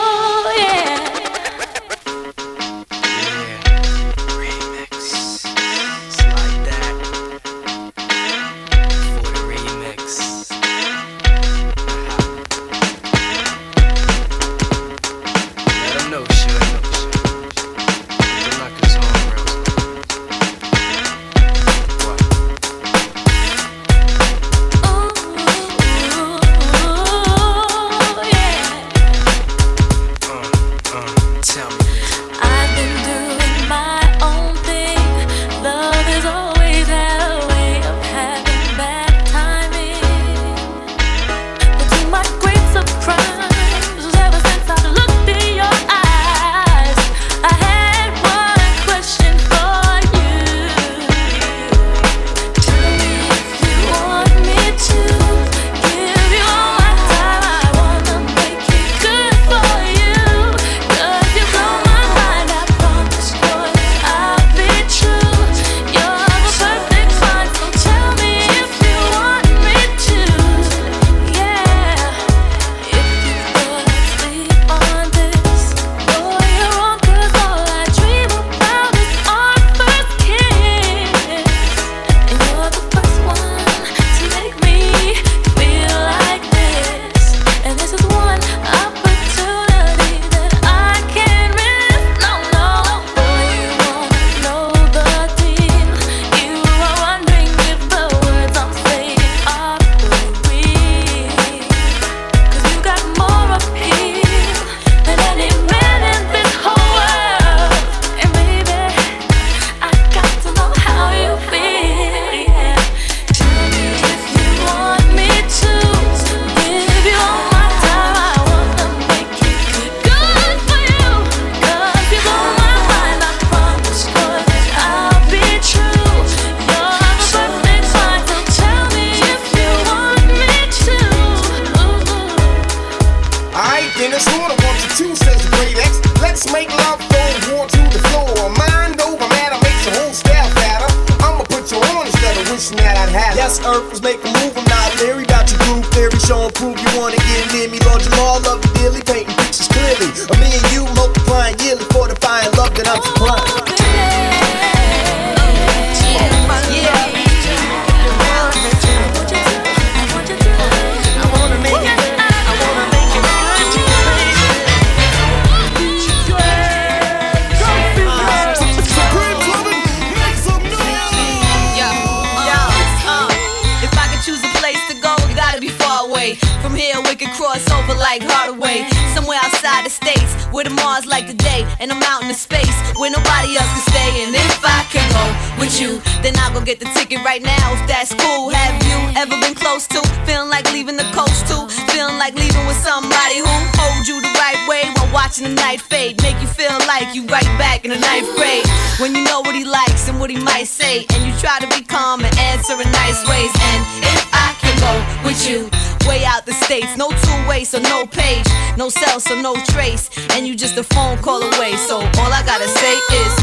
[186.65, 187.77] Get the ticket right now.
[187.77, 191.61] If that's cool, have you ever been close to feeling like leaving the coast too?
[191.93, 195.79] Feeling like leaving with somebody who holds you the right way while watching the night
[195.79, 198.65] fade, make you feel like you right back in the ninth grade.
[198.97, 201.69] When you know what he likes and what he might say, and you try to
[201.69, 203.53] be calm and answer in nice ways.
[203.53, 205.69] And if I can go with you,
[206.09, 210.09] way out the states, no two way, so no page, no cell, so no trace,
[210.33, 211.77] and you just a phone call away.
[211.77, 213.33] So all I gotta say is,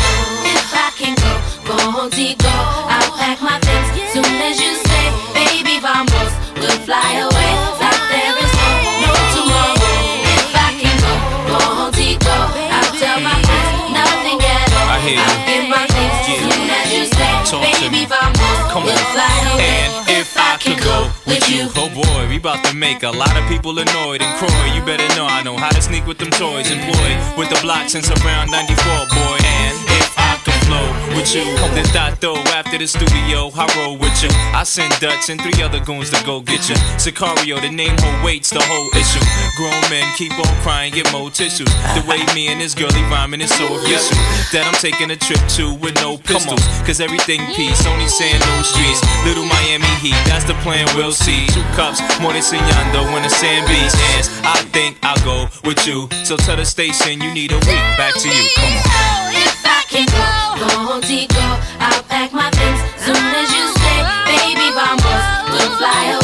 [0.42, 1.32] If I can go,
[1.70, 2.10] go home, I'll
[21.26, 21.68] with you,
[22.82, 24.20] make a lot of people annoyed.
[24.20, 26.68] And Croy, you better know I know how to sneak with them toys.
[26.68, 29.38] Employed with the block since around 94, boy.
[29.38, 31.46] And if I could flow with you,
[31.78, 34.30] then I throw after the studio, I roll with you.
[34.50, 36.74] I send Dutch and three other goons to go get you.
[36.98, 39.22] Sacario, the name whole weights the whole issue.
[39.56, 41.70] Grown men keep on crying, get more tissues.
[41.94, 44.18] The way me and this girlie rhyming is so official
[44.50, 46.64] that I'm taking a trip to with no pistols.
[46.82, 48.98] Cause everything peace, only saying no streets.
[49.22, 51.46] Little Miami Heat, that's the plan, we'll see.
[51.54, 52.42] Two cups, more than
[52.72, 54.28] Signando when the sand beats hands.
[54.44, 56.08] I think I'll go with you.
[56.24, 57.84] So tell the station you need a week.
[57.96, 59.34] Back to you, come on.
[59.34, 60.24] If I can go,
[60.60, 61.44] go contigo,
[61.78, 66.21] I'll pack my things soon as you say, baby, vamos, we'll fly away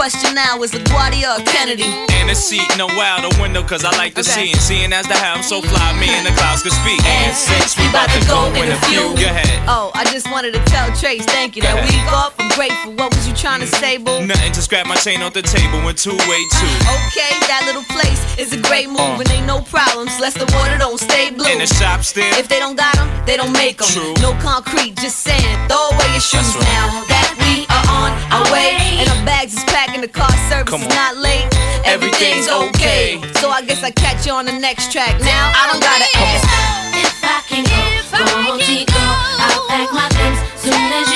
[0.00, 1.84] question now is LaGuardia or Kennedy.
[2.16, 4.48] And a seat, no out the window, cause I like to see.
[4.52, 7.04] And seeing as the ham so fly, me and the clouds could speak.
[7.04, 9.60] And since we about to go in a few, go ahead.
[9.68, 11.60] Oh, I just wanted to tell Trace, thank you.
[11.60, 11.92] That Go ahead.
[11.92, 12.96] week off, I'm grateful.
[12.96, 14.24] What was you trying to say, boo?
[14.24, 16.72] Nothing to scrap my chain off the table in two way two.
[17.12, 19.20] Okay, that little place is a great move, Uh.
[19.20, 20.16] and ain't no problems.
[20.18, 21.44] Less the water don't stay blue.
[21.52, 22.24] In the shop still.
[22.40, 23.88] If they don't got 'em, they don't make 'em.
[23.92, 24.14] True.
[24.24, 25.68] No concrete, just sand.
[25.68, 26.64] Throw away your shoes right.
[26.72, 27.04] now.
[27.12, 27.36] That
[27.90, 30.94] on our way, and our bags is packed, and the car service Come is on.
[30.94, 31.46] not late.
[31.84, 33.18] Everything's okay.
[33.42, 35.18] So I guess I catch you on the next track.
[35.20, 36.46] Now I don't gotta ask.
[36.94, 37.80] If I can go,
[38.14, 39.02] go contigo,
[39.42, 41.09] I'll pack my things soon as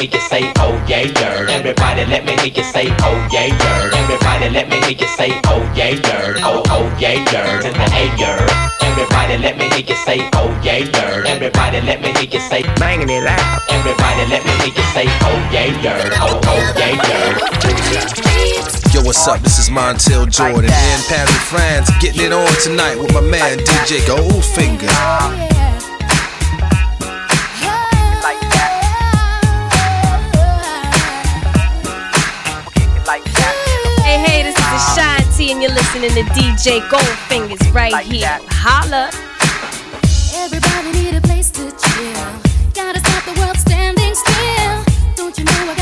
[0.00, 1.46] hear you say, oh yeah, yeah.
[1.50, 4.00] Everybody let me hear you say, oh yeah, yeah.
[4.00, 6.40] Everybody let me hear you say, oh yeah, yeah.
[6.40, 7.60] Oh, oh yeah, yeah.
[7.60, 8.80] To the A, yeah.
[8.80, 11.24] Everybody let me hear you say, oh yeah, yeah.
[11.26, 13.62] Everybody let me hear you say, banging it out.
[13.68, 16.10] Everybody let me hear you say, oh yeah, yeah.
[16.24, 18.94] Oh, oh yeah, yeah.
[18.94, 19.40] Yo, what's up?
[19.40, 23.58] This is Montel Jordan here in Paris, France, getting it on tonight with my man
[23.58, 25.69] DJ Goldfinger.
[35.40, 38.38] Ashanti, and you're listening to DJ Goldfingers right here.
[38.48, 39.10] Holla.
[40.34, 42.72] Everybody need a place to chill.
[42.74, 44.84] Gotta stop the world standing still.
[45.16, 45.79] Don't you know I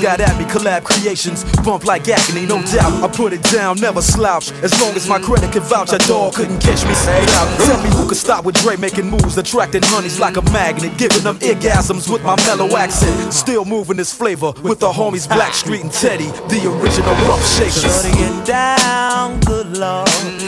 [0.00, 1.44] Got at me, collab creations.
[1.64, 3.02] Bump like agony, no doubt.
[3.02, 4.52] I put it down, never slouch.
[4.62, 6.94] As long as my credit can vouch, a dog couldn't catch me.
[6.94, 7.26] Say.
[7.66, 11.24] Tell me who could stop with Dre making moves, attracting honeys like a magnet, giving
[11.24, 13.32] them orgasms with my mellow accent.
[13.32, 17.82] Still moving this flavor with the homies Blackstreet and Teddy, the original rough shakers.
[17.82, 20.47] Shorty down, good lord.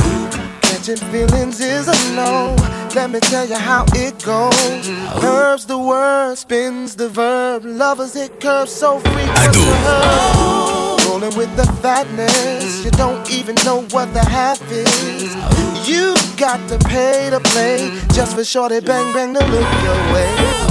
[0.71, 2.55] Catching feelings is a no.
[2.95, 4.87] Let me tell you how it goes.
[5.19, 7.65] Curves the word, spins the verb.
[7.65, 9.55] Lovers it curves so frequent.
[11.05, 15.35] Rolling with the fatness, you don't even know what the half is.
[15.85, 20.70] You got to pay to play just for shorty bang bang to look your way.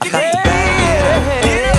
[0.13, 1.70] I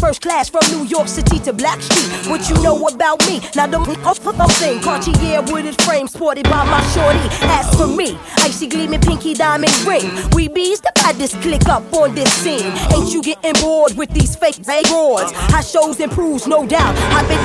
[0.00, 2.28] First class from New York City to Blackstreet.
[2.30, 3.40] What you know about me?
[3.54, 4.80] Now the off the thing.
[4.80, 7.18] Cartier wooded frame sported by my shorty.
[7.46, 10.10] As for me, icy gleaming pinky diamond ring.
[10.32, 12.72] We bees the baddest click up on this scene.
[12.94, 15.32] Ain't you getting bored with these fake awards?
[15.32, 16.94] High shows improves, no doubt.
[17.12, 17.42] I've been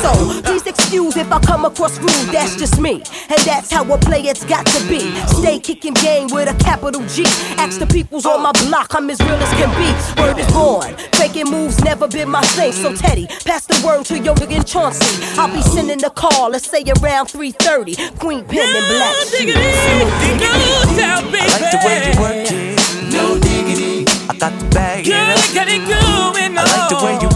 [0.00, 0.40] so.
[0.42, 2.32] Please excuse if I come across rude.
[2.32, 5.10] That's just me, and that's how a player's got to be.
[5.26, 7.24] Stay kicking game with a capital G.
[7.58, 10.20] Ask the peoples on my block, I'm as real as can be.
[10.20, 10.94] Word is born.
[11.14, 12.72] Faking moves never been my thing.
[12.72, 15.22] So Teddy, pass the word to your nigga Chauncey.
[15.38, 17.96] I'll be sending the call, let's say around 3:30.
[18.18, 19.54] Queen Pen and Black Street.
[19.54, 23.12] I like the way you work it.
[23.12, 24.06] No diggity.
[24.28, 25.36] I got to bag it up.
[25.36, 26.58] Girl, got it going on.
[26.58, 27.28] I like the way you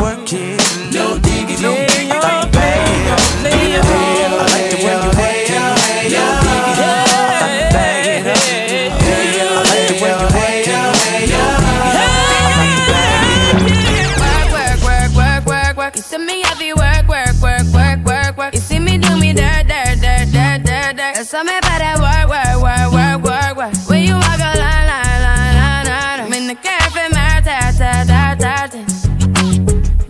[21.26, 21.46] dirt, dirt.
[21.46, 23.88] That's me about that work, work, work, work, work, work.
[23.88, 26.20] When you walk a line, line, line, line, line.
[26.20, 28.68] I'm in the cafe, my ta, ta, ta, ta.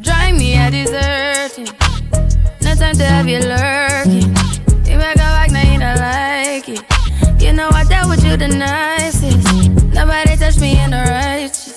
[0.00, 1.74] Drive me a deserting.
[2.62, 4.34] No time to have you lurking.
[4.84, 7.42] You make a like, now you don't like it.
[7.42, 9.94] You know I dealt with you the nicest.
[9.94, 11.76] Nobody touched me in the righteous.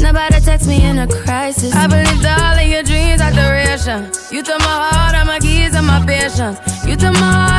[0.00, 1.74] Nobody text me in a crisis.
[1.74, 4.04] I believed all of your dreams are duration.
[4.30, 6.58] You took my heart, all my keys, and my patience.
[6.84, 7.55] You took my heart,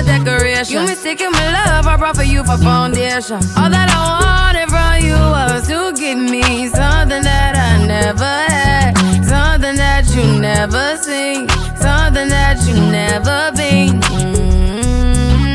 [0.00, 0.74] a decoration.
[0.74, 3.36] You mistaken my love, I brought for you for foundation.
[3.56, 8.94] All that I wanted from you was to give me something that I never had,
[9.24, 14.00] something that you never seen, something that you never been.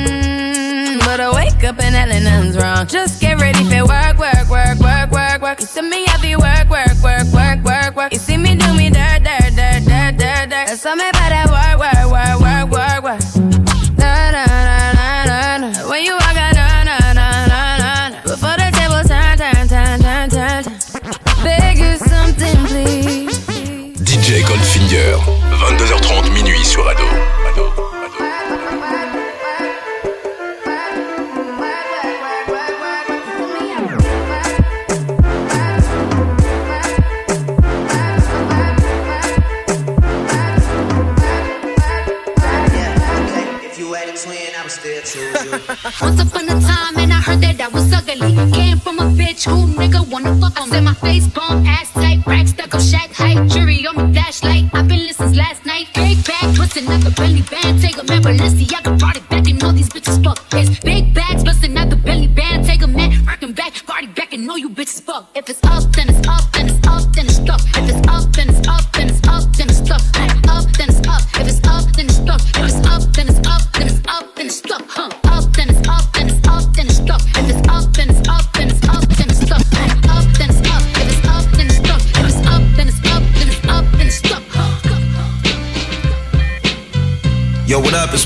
[0.06, 2.86] Mm, But I wake up and hell nothing's wrong.
[2.88, 5.60] Just get ready for work, work, work, work, work, work.
[5.62, 8.14] You see me happy work, work, work, work, work, work.
[8.14, 10.68] You see me do me dirt, dirt, dirt, dirt, dirt, dirt.
[10.70, 13.65] That's all about that work, work, work, work, work, work.
[26.66, 27.04] Sur Ado.
[46.02, 48.36] Once upon a time, and I heard that I was ugly.
[48.52, 50.70] Came from a bitch who nigga wanna fuck on.
[50.70, 51.95] Said my face bomb, ass
[52.36, 54.66] rack stuck up, shack height, jury on me flashlight.
[54.74, 55.88] I've been listening last night.
[55.94, 59.74] Big back, twisting up the belly band, take a man, Balenciaga party back, and all
[59.74, 60.80] these bitches fuck piss.
[60.80, 64.50] Big bags, busting out the belly band, take a man, working back, party back, and
[64.50, 65.30] all you bitches fuck.
[65.36, 67.62] If it's up, then it's up, then it's up, then it's stuck.
[67.78, 68.55] If it's up, then it's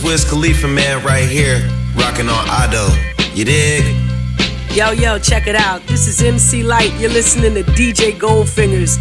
[0.09, 1.61] Wiz Khalifa, man, right here,
[1.95, 2.87] rocking on Ado.
[3.35, 3.83] You dig?
[4.71, 5.83] Yo, yo, check it out.
[5.83, 6.91] This is MC Lyte.
[6.99, 8.97] You're listening to DJ Goldfingers.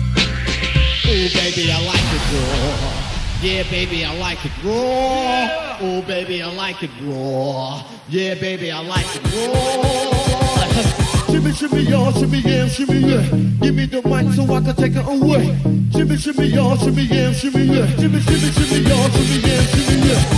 [1.06, 2.92] Ooh, baby, I like it raw.
[3.40, 5.82] Yeah, baby, I like it raw.
[5.82, 7.82] Ooh, baby, I like it raw.
[8.10, 11.24] Yeah, baby, I like it raw.
[11.32, 13.22] shimmy, shimmy, y'all, shimmy, yeah, shimmy, yeah.
[13.62, 15.58] Give me the mic so I can take it away.
[15.90, 17.86] Shimmy, shimmy, y'all, shimmy, yeah, shimmy, yeah.
[17.96, 20.37] Shimmy, shimmy, shimmy, y'all, shimmy, yeah, shimmy, yeah.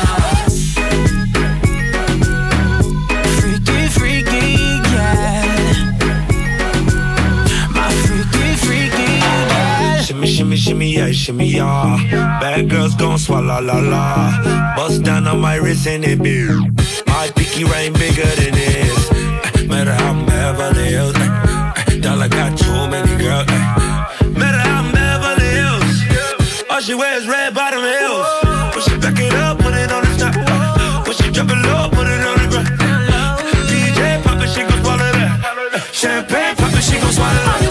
[10.71, 12.39] Shimmy, yeah, shimmy, yeah.
[12.39, 14.73] Bad girls gon' swallow la la.
[14.77, 16.47] Bust down on my wrist and it be.
[17.07, 19.11] My pinky ring bigger than this.
[19.11, 21.13] Eh, Matter how I'm Beverly Hills.
[21.17, 23.47] eh, eh, Dollar got too many girls.
[24.31, 26.63] Matter how I'm Beverly Hills.
[26.69, 28.25] All she wears red bottom heels.
[28.73, 31.05] When she back it up, put it on the top.
[31.05, 32.69] When she drop it low, put it on the ground.
[33.67, 35.89] DJ pop it, she gon' swallow that.
[35.91, 37.70] Champagne pop it, she gon' swallow that.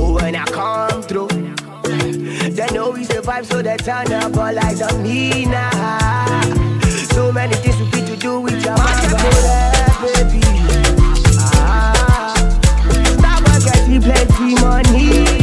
[0.00, 4.80] Oh, when I come through, they know we survive, so they turn up all eyes
[4.80, 6.40] on me now.
[7.14, 9.16] So many things we fit to do with your mother,
[10.00, 10.40] baby.
[11.40, 12.34] Ah,
[13.22, 15.37] that boy get plenty money.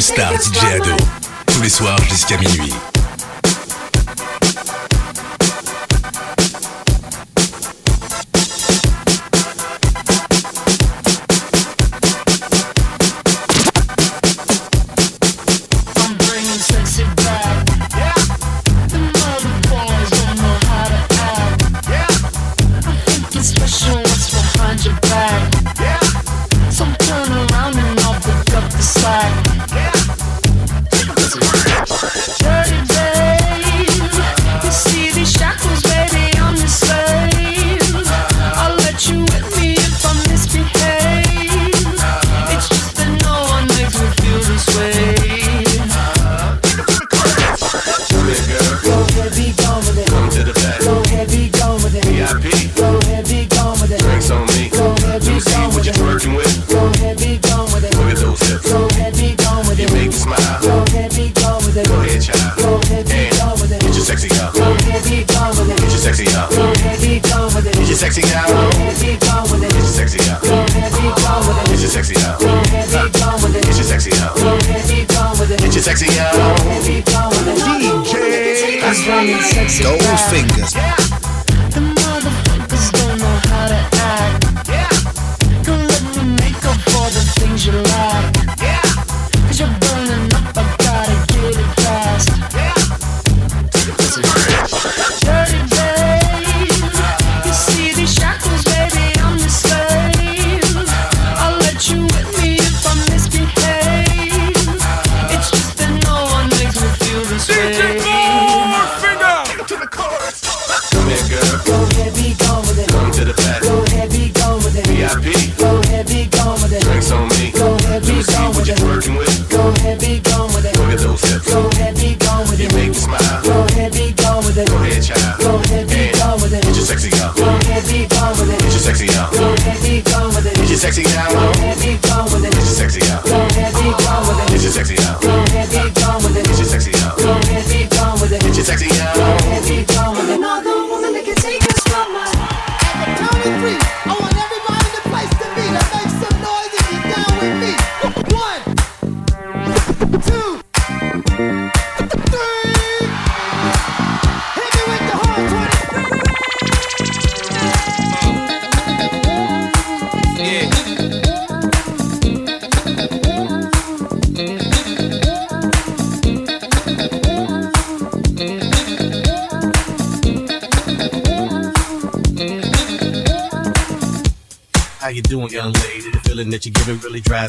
[0.00, 0.96] Star DJ Ado.
[1.46, 2.72] Tous les soirs jusqu'à minuit.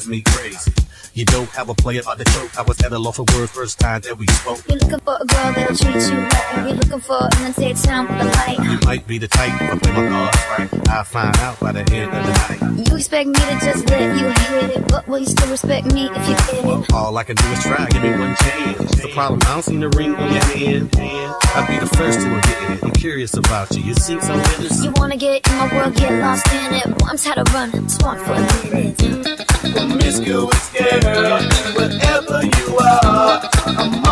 [0.08, 0.24] Me
[1.70, 2.58] a player about the choke.
[2.58, 4.62] I was at a loss for word first time that we spoke.
[4.68, 6.68] You're looking for a girl that'll treat you right.
[6.68, 8.60] You're looking for an unsaid town with a light.
[8.60, 10.90] You might be the type I play my cards right.
[10.90, 12.90] I'll find out by the end of the night.
[12.90, 16.10] You expect me to just let you hit it, but will you still respect me
[16.10, 16.94] if you get it?
[16.94, 19.02] All I can do is try, give me one chance.
[19.02, 19.40] The problem?
[19.44, 20.90] I don't see the ring on your hand.
[20.96, 22.84] I'd be the first to admit it.
[22.84, 23.84] I'm curious about you.
[23.84, 24.84] You seem so innocent.
[24.84, 26.86] You wanna get in my world, get lost in it.
[26.86, 28.42] Well, I'm tired of running, smart for a
[28.72, 28.98] minute.
[29.76, 30.70] Promiscuous
[31.04, 31.40] girl,
[31.76, 34.09] wherever you are, I'm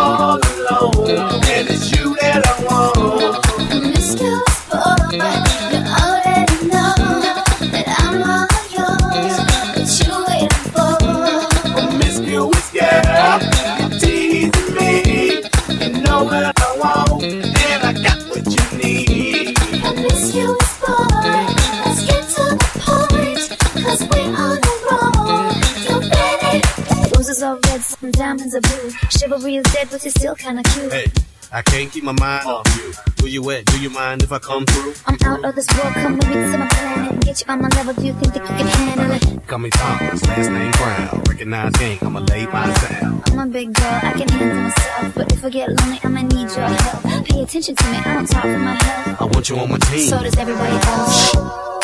[27.99, 28.91] some diamonds are blue.
[29.09, 30.93] Chivalry is dead, but you're still kinda cute.
[30.93, 31.05] Hey,
[31.51, 32.93] I can't keep my mind off you.
[33.21, 33.65] Where you at?
[33.65, 34.93] Do you mind if I come through?
[35.05, 37.67] I'm out of this world, come with me to my planet get you on my
[37.69, 37.93] level.
[37.93, 39.47] Do you think that you can handle it?
[39.47, 41.23] Call me Thomas, last name Brown.
[41.27, 43.23] Recognize gang, I'ma lay my sound.
[43.27, 45.15] I'm a big girl, I can handle myself.
[45.15, 47.25] But if I get lonely, I'ma need your help.
[47.25, 49.21] Pay attention to me, I don't talk for my health.
[49.21, 50.09] I want you on my team.
[50.09, 51.35] So does everybody else.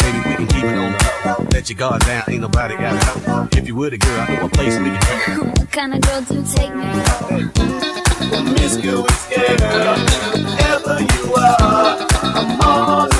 [0.01, 1.47] Baby, we can keep it on the low.
[1.51, 3.47] Let your guard down, ain't nobody got know.
[3.51, 5.43] If you would a girl, I know a place we can go.
[5.63, 7.92] What kind of girl do you take me for?
[8.29, 9.97] Promiscuous girl,
[10.33, 13.12] wherever you are, I'm all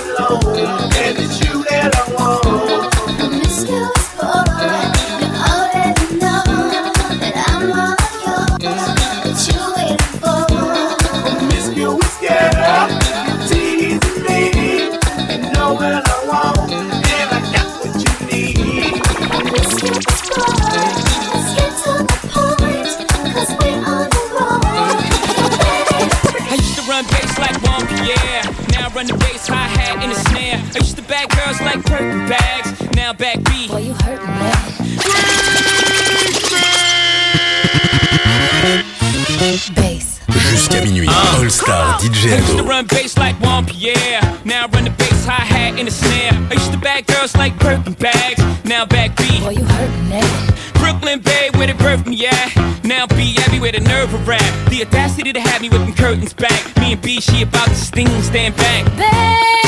[30.76, 32.96] I used to bag girls like Birkin bags.
[32.96, 33.68] Now back B.
[33.68, 34.26] Boy, you hurting
[39.76, 40.20] Bass.
[40.50, 44.22] Jusqu'à minuit, uh, All Star DJ I used to run bass like Juan Pierre.
[44.46, 46.34] Now I run the bass, hi hat, and a snare.
[46.50, 48.42] I used to bag girls like Birkin bags.
[48.64, 49.42] Now back B.
[49.42, 52.84] Boy, you hurting Brooklyn Bay, where they birthed me at.
[52.84, 54.70] Now B everywhere, the nerve of rap.
[54.70, 56.62] The audacity to have me with them curtains back.
[56.80, 58.86] Me and B, she about to sting, stand back.
[58.98, 59.63] Baby,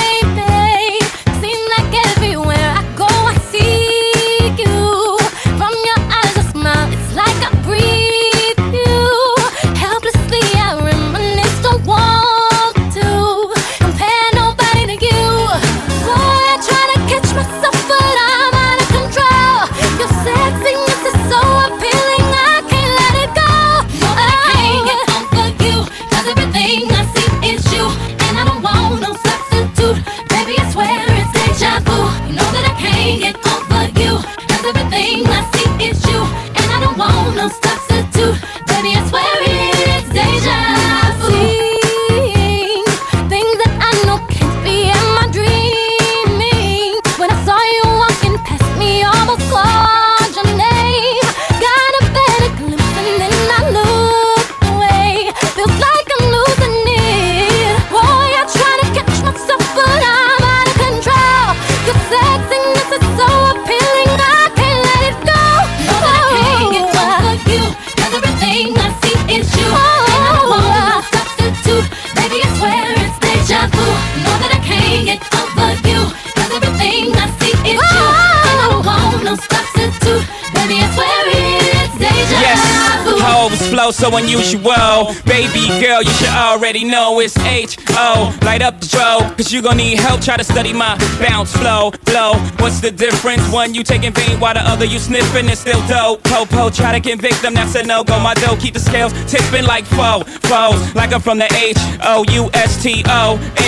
[84.05, 85.13] so unusual.
[85.25, 88.37] Baby girl, you should already know it's H-O.
[88.43, 90.21] Light up the strobe, cause you gon' need help.
[90.21, 92.33] Try to study my bounce flow, flow.
[92.59, 93.41] What's the difference?
[93.51, 96.23] One you taking vein while the other you sniffing and still dope.
[96.23, 98.19] Popo, try to convict them, that's a no-go.
[98.19, 100.79] My dough keep the scales tipping like foe, foes.
[100.95, 103.21] Like I'm from the H-O-U-S-T-O.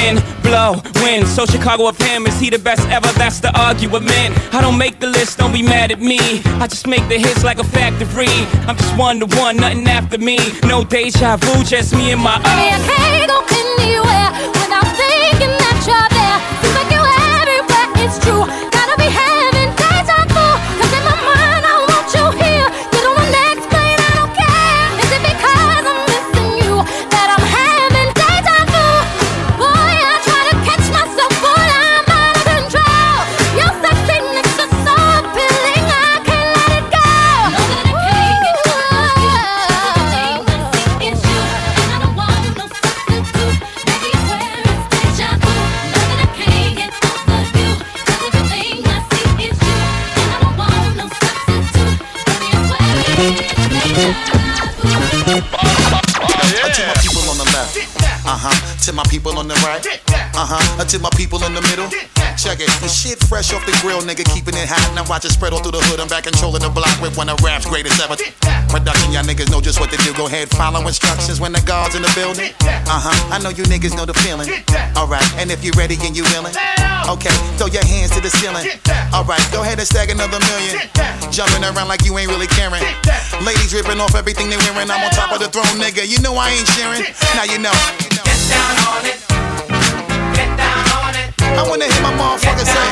[0.03, 1.25] In blow, win.
[1.25, 3.11] So Chicago of him, is he the best ever?
[3.17, 4.37] That's the argument.
[4.53, 6.19] I don't make the list, don't be mad at me.
[6.61, 8.27] I just make the hits like a factory.
[8.67, 10.26] I'm just one to one, nothing after me.
[10.27, 15.85] No deja vu, just me and my Baby, I can't go anywhere without thinking that
[15.87, 16.16] you're
[63.37, 64.81] fresh off the grill, nigga, keeping it hot.
[64.97, 66.01] Now watch it spread all through the hood.
[66.01, 68.17] I'm back controlling the block with one of rap's greatest ever.
[68.65, 70.09] Production, y'all niggas know just what to do.
[70.17, 72.49] Go ahead, follow instructions when the guards in the building.
[72.65, 73.13] Uh huh.
[73.29, 74.49] I know you niggas know the feeling.
[74.97, 76.57] Alright, and if you ready and you willing,
[77.13, 78.65] okay, throw your hands to the ceiling.
[79.13, 80.89] Alright, go ahead and stack another million.
[81.29, 82.81] Jumping around like you ain't really caring.
[83.45, 84.89] Ladies ripping off everything they wearing.
[84.89, 86.09] I'm on top of the throne, nigga.
[86.09, 87.05] You know I ain't sharing.
[87.37, 87.75] Now you know.
[88.01, 89.36] Get down on it.
[91.55, 92.87] I wanna hear my motherfucker say.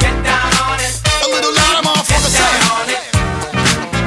[0.00, 0.94] Get down on it.
[1.24, 2.54] A little louder, motherfucker say.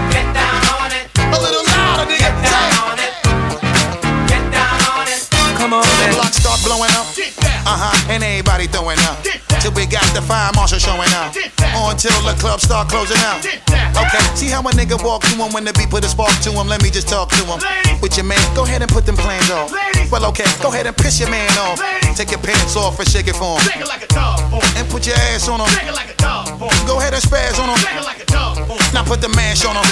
[0.09, 1.05] Get down on it.
[1.19, 2.29] A little louder, nigga.
[2.49, 2.67] Say.
[4.31, 5.21] Get down on it.
[5.59, 7.48] Come on, the block start blowing up.
[7.69, 8.09] Uh huh.
[8.09, 9.21] And everybody throwing up.
[9.61, 11.37] Till we got the fire marshal showing up.
[11.77, 13.45] Until the club start closing out.
[13.93, 16.49] Okay, see how a nigga walk to him when the beat put a spark to
[16.49, 16.65] him.
[16.65, 17.61] Let me just talk to him.
[18.01, 19.69] With your man, go ahead and put them plans on.
[20.09, 21.77] Well, okay, go ahead and piss your man off.
[22.17, 23.85] Take your pants off and shake it for him.
[24.73, 25.69] And put your ass on him.
[26.89, 27.77] Go ahead and spaz on him.
[28.97, 29.85] Now put the mash on him.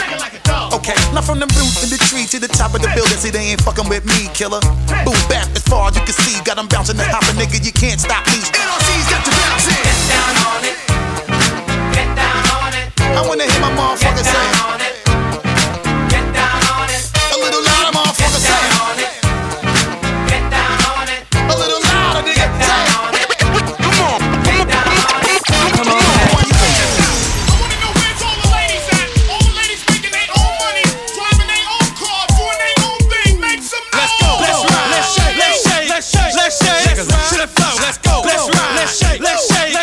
[0.73, 3.17] Okay, now from the roof in the tree to the top of the building.
[3.21, 4.59] See, they ain't fucking with me, killer.
[5.05, 6.41] Boom, back as far as you can see.
[6.43, 7.59] Got them bouncing and hopping, nigga.
[7.67, 8.31] You can't stop me.
[8.31, 9.75] NRC's got to bounce in.
[9.83, 10.77] Get down on it.
[11.91, 12.87] Get down on it.
[12.97, 14.76] I wanna hear my motherfucker say.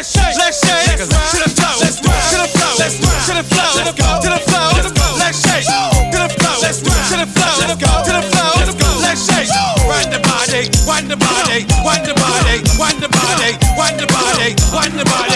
[0.05, 0.37] Let's shake.
[0.37, 1.01] Let's shake.
[1.01, 1.81] To the flow.
[1.81, 2.13] Let's do.
[2.13, 2.77] To the flow.
[2.77, 3.09] Let's do.
[3.09, 3.73] To the flow.
[3.73, 4.05] Let's go.
[4.21, 4.69] To the flow.
[4.77, 5.07] Let's go.
[5.17, 5.65] Let's shake.
[5.65, 6.61] To the flow.
[6.61, 6.93] Let's do.
[6.93, 7.57] To the flow.
[7.65, 7.89] Let's go.
[8.05, 9.01] To the flow.
[9.01, 9.49] Let's shake.
[9.49, 10.69] The body.
[10.85, 11.65] Wind the body.
[11.81, 12.61] Wind the body.
[12.77, 13.57] Wind the body.
[13.81, 14.53] Wind the body.
[14.53, 15.34] The body.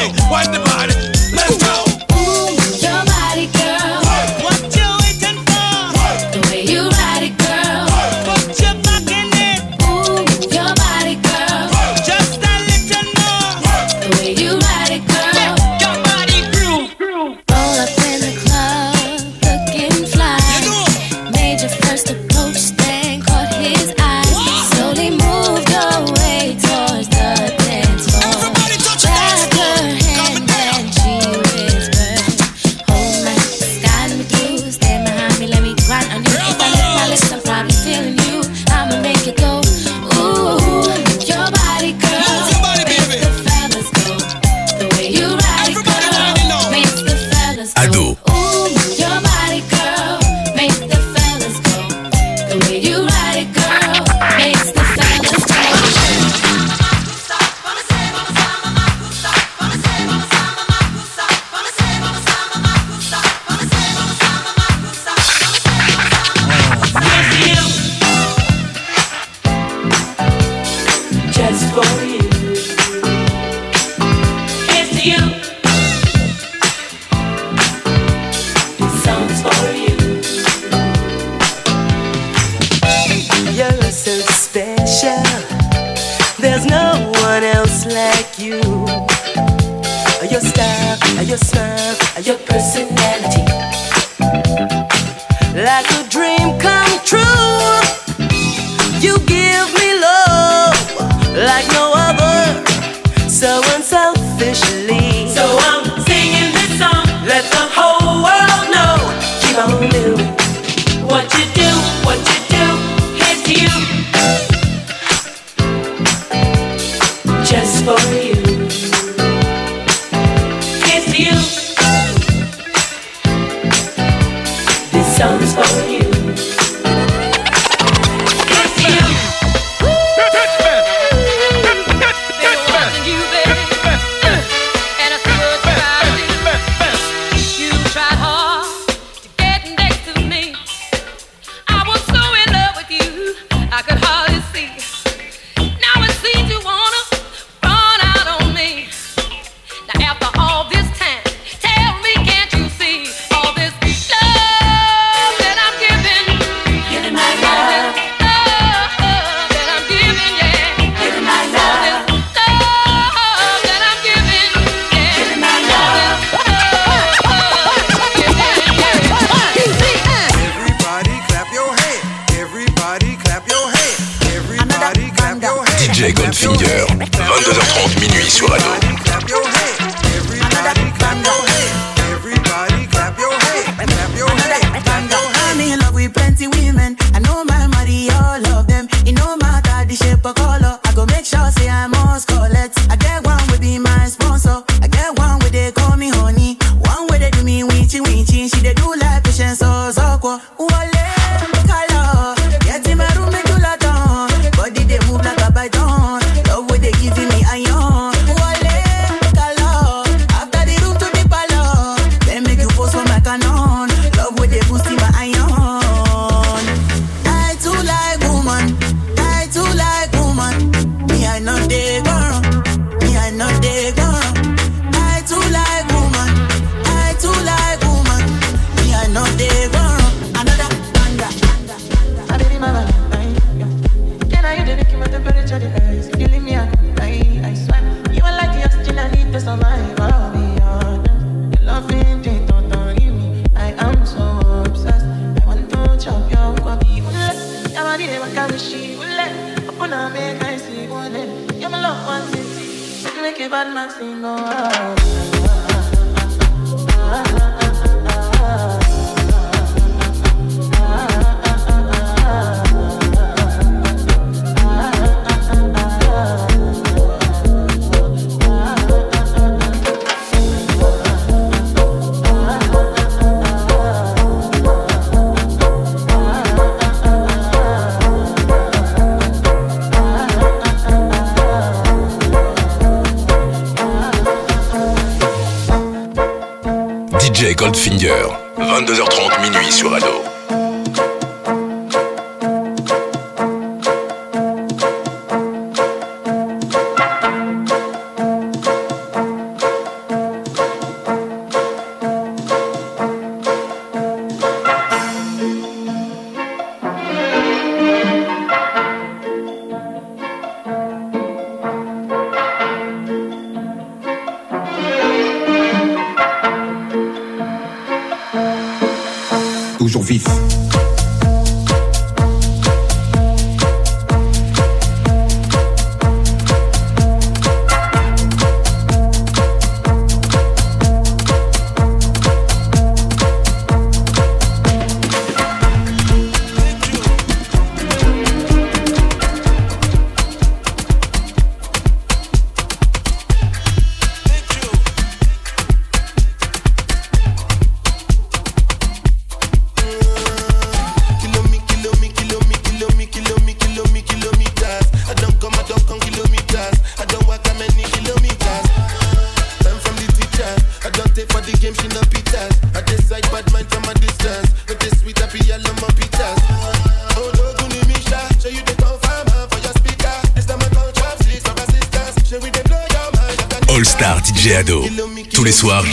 [320.09, 320.68] Vif.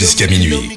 [0.06, 0.46] Jusqu'à minuit.
[0.46, 0.75] Kilo me, kilo